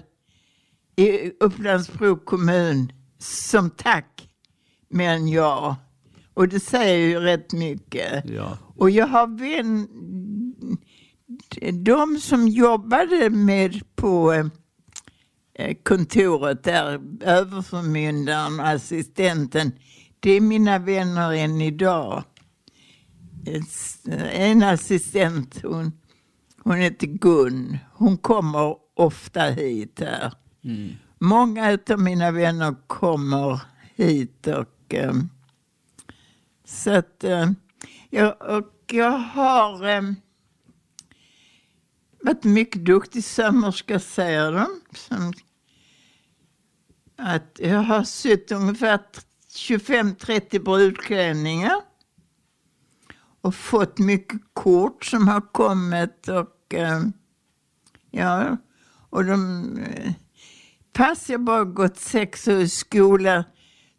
i 0.97 1.31
Upplands-Bro 1.41 2.25
kommun 2.25 2.93
som 3.19 3.71
tack 3.71 4.29
mer 4.89 5.11
än 5.11 5.29
jag. 5.29 5.75
Och 6.35 6.49
det 6.49 6.61
säger 6.61 7.09
ju 7.09 7.21
rätt 7.21 7.53
mycket. 7.53 8.25
Ja. 8.31 8.59
Och 8.77 8.91
jag 8.91 9.07
har 9.07 9.27
vän... 9.27 9.89
de 11.85 12.21
som 12.21 12.49
jobbade 12.49 13.31
med 13.31 13.97
på 13.97 14.33
eh, 15.55 15.77
kontoret 15.83 16.65
där, 16.65 17.01
överförmyndaren 17.21 18.61
och 18.61 18.69
assistenten, 18.69 19.73
det 20.21 20.31
är 20.31 20.41
mina 20.41 20.79
vänner 20.79 21.33
än 21.33 21.61
idag. 21.61 22.25
En 24.33 24.63
assistent, 24.63 25.63
hon, 25.63 25.93
hon 26.65 26.77
heter 26.77 27.07
Gun. 27.07 27.79
Hon 27.93 28.19
kommer 28.19 28.77
ofta 28.95 29.41
hit 29.41 30.01
här. 30.01 30.33
Mm. 30.65 30.93
Många 31.19 31.79
av 31.91 32.01
mina 32.01 32.31
vänner 32.31 32.75
kommer 32.87 33.61
hit 33.95 34.47
och 34.47 34.95
eh, 34.95 35.15
så 36.65 36.91
att 36.91 37.25
eh, 37.25 37.51
jag, 38.11 38.43
och 38.43 38.93
jag 38.93 39.11
har 39.19 39.89
eh, 39.89 40.03
varit 42.23 42.45
mycket 42.45 42.85
duktig 42.85 43.25
sömmerska 43.25 44.01
säger 44.01 44.53
de. 44.53 44.67
Som, 44.95 45.33
att 47.17 47.61
jag 47.63 47.83
har 47.83 48.05
sytt 48.05 48.53
ungefär 48.53 49.01
25-30 49.55 50.59
brudklänningar 50.65 51.81
och 53.41 53.55
fått 53.55 53.99
mycket 53.99 54.41
kort 54.53 55.05
som 55.05 55.29
har 55.29 55.53
kommit 55.53 56.29
och 56.29 56.49
Eh, 56.75 57.01
ja, 58.11 58.57
och 59.11 59.25
de 59.25 59.79
eh, 59.79 60.13
Fast 60.97 61.29
jag 61.29 61.41
bara 61.41 61.65
gått 61.65 61.99
sex 61.99 62.49
år 62.49 62.61
i 62.61 62.69
skola 62.69 63.45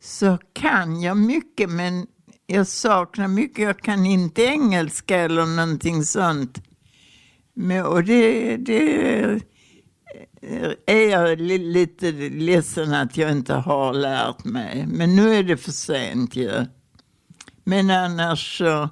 så 0.02 0.38
kan 0.54 1.02
jag 1.02 1.18
mycket 1.18 1.70
men 1.70 2.08
jag 2.48 2.68
saknar 2.68 3.28
mycket. 3.28 3.64
Jag 3.66 3.80
kan 3.80 4.06
inte 4.06 4.42
engelska 4.44 5.18
eller 5.18 5.46
någonting 5.46 6.04
sånt. 6.04 6.62
Men, 7.54 7.86
och 7.86 8.04
det, 8.04 8.58
det 8.58 9.24
eh, 10.42 10.72
är 10.86 11.10
jag 11.10 11.40
lite 11.42 12.12
ledsen 12.30 12.94
att 12.94 13.18
jag 13.18 13.32
inte 13.32 13.54
har 13.54 13.94
lärt 13.94 14.44
mig. 14.44 14.86
Men 14.88 15.16
nu 15.16 15.36
är 15.36 15.44
det 15.44 15.58
för 15.58 15.72
sent 15.72 16.36
ju. 16.36 16.66
Men 17.64 17.90
annars 17.90 18.58
så, 18.58 18.90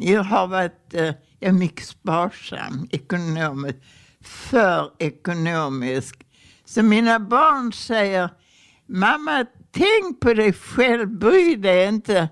jag 0.00 0.22
har 0.22 0.46
varit, 0.46 0.94
är 1.40 1.52
mycket 1.52 1.86
sparsam 1.86 2.88
ekonomiskt. 2.90 3.78
För 4.20 4.90
ekonomisk. 4.98 6.26
Så 6.64 6.82
mina 6.82 7.20
barn 7.20 7.72
säger, 7.72 8.30
mamma 8.86 9.46
tänk 9.70 10.20
på 10.20 10.34
dig 10.34 10.52
själv, 10.52 11.08
bry 11.08 11.56
dig 11.56 11.88
inte. 11.88 12.28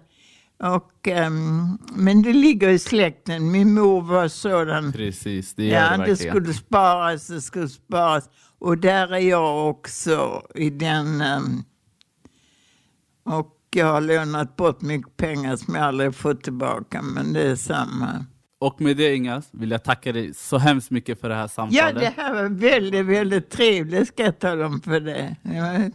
Och, 0.62 1.08
um, 1.26 1.78
men 1.94 2.22
det 2.22 2.32
ligger 2.32 2.68
i 2.68 2.78
släkten. 2.78 3.50
Min 3.50 3.74
mor 3.74 4.02
var 4.02 4.28
sådan. 4.28 4.92
Precis, 4.92 5.54
det 5.54 5.64
gör 5.64 5.90
ja, 5.90 5.96
det, 5.96 6.04
det 6.04 6.16
skulle 6.16 6.54
sparas, 6.54 7.26
det 7.26 7.40
skulle 7.40 7.68
sparas. 7.68 8.28
Och 8.58 8.78
där 8.78 9.14
är 9.14 9.18
jag 9.18 9.68
också 9.68 10.42
i 10.54 10.70
den. 10.70 11.20
Um, 11.20 11.64
och 13.24 13.54
jag 13.70 13.86
har 13.86 14.00
lånat 14.00 14.56
bort 14.56 14.80
mycket 14.80 15.16
pengar 15.16 15.56
som 15.56 15.74
jag 15.74 15.84
aldrig 15.84 16.14
fått 16.14 16.42
tillbaka, 16.42 17.02
men 17.02 17.32
det 17.32 17.42
är 17.42 17.56
samma. 17.56 18.24
Och 18.60 18.80
med 18.80 18.96
det 18.96 19.14
Inga, 19.14 19.42
vill 19.50 19.70
jag 19.70 19.84
tacka 19.84 20.12
dig 20.12 20.34
så 20.34 20.58
hemskt 20.58 20.90
mycket 20.90 21.20
för 21.20 21.28
det 21.28 21.34
här 21.34 21.48
samtalet. 21.48 21.94
Ja, 21.94 22.00
det 22.00 22.22
här 22.22 22.34
var 22.34 22.48
väldigt, 22.48 23.06
väldigt 23.06 23.50
trevligt 23.50 24.08
ska 24.08 24.22
jag 24.22 24.38
tala 24.38 24.66
om 24.66 24.80
för 24.80 25.00
det. 25.00 25.36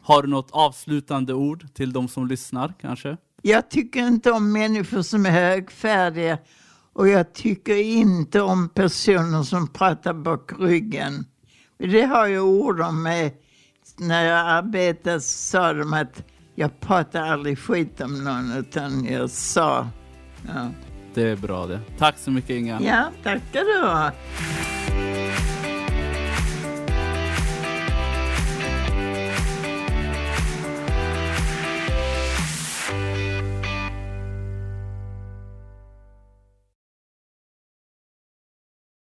Har 0.02 0.22
du 0.22 0.30
något 0.30 0.52
avslutande 0.52 1.34
ord 1.34 1.74
till 1.74 1.94
de 1.94 2.08
som 2.08 2.28
lyssnar 2.28 2.74
kanske? 2.82 3.18
Jag 3.42 3.70
tycker 3.70 4.08
inte 4.08 4.32
om 4.32 4.52
människor 4.52 5.02
som 5.02 5.26
är 5.26 5.30
högfärdiga 5.30 6.38
och 6.94 7.08
jag 7.08 7.34
tycker 7.34 7.76
inte 7.76 8.42
om 8.42 8.70
personer 8.70 9.44
som 9.44 9.68
pratar 9.68 10.14
bak 10.14 10.52
ryggen. 10.60 11.26
Det 11.78 12.02
har 12.02 12.28
jag 12.28 12.46
ord 12.46 12.82
om 12.82 13.04
mig. 13.04 13.36
När 13.98 14.26
jag 14.26 14.48
arbetade 14.48 15.22
sa 15.22 15.74
de 15.74 15.94
att 15.94 16.24
jag 16.56 16.80
pratar 16.80 17.22
aldrig 17.22 17.60
skit 17.60 18.02
om 18.02 18.24
någon 18.24 18.58
utan 18.58 19.06
jag 19.06 19.30
sa 19.30 19.88
ja. 20.48 20.70
Det 21.14 21.30
är 21.30 21.36
bra 21.36 21.66
det. 21.66 21.80
Tack 21.98 22.18
så 22.18 22.32
mycket 22.32 22.50
Inga. 22.50 22.82
Ja, 22.82 23.10
tackar 23.24 23.64
du. 23.64 24.12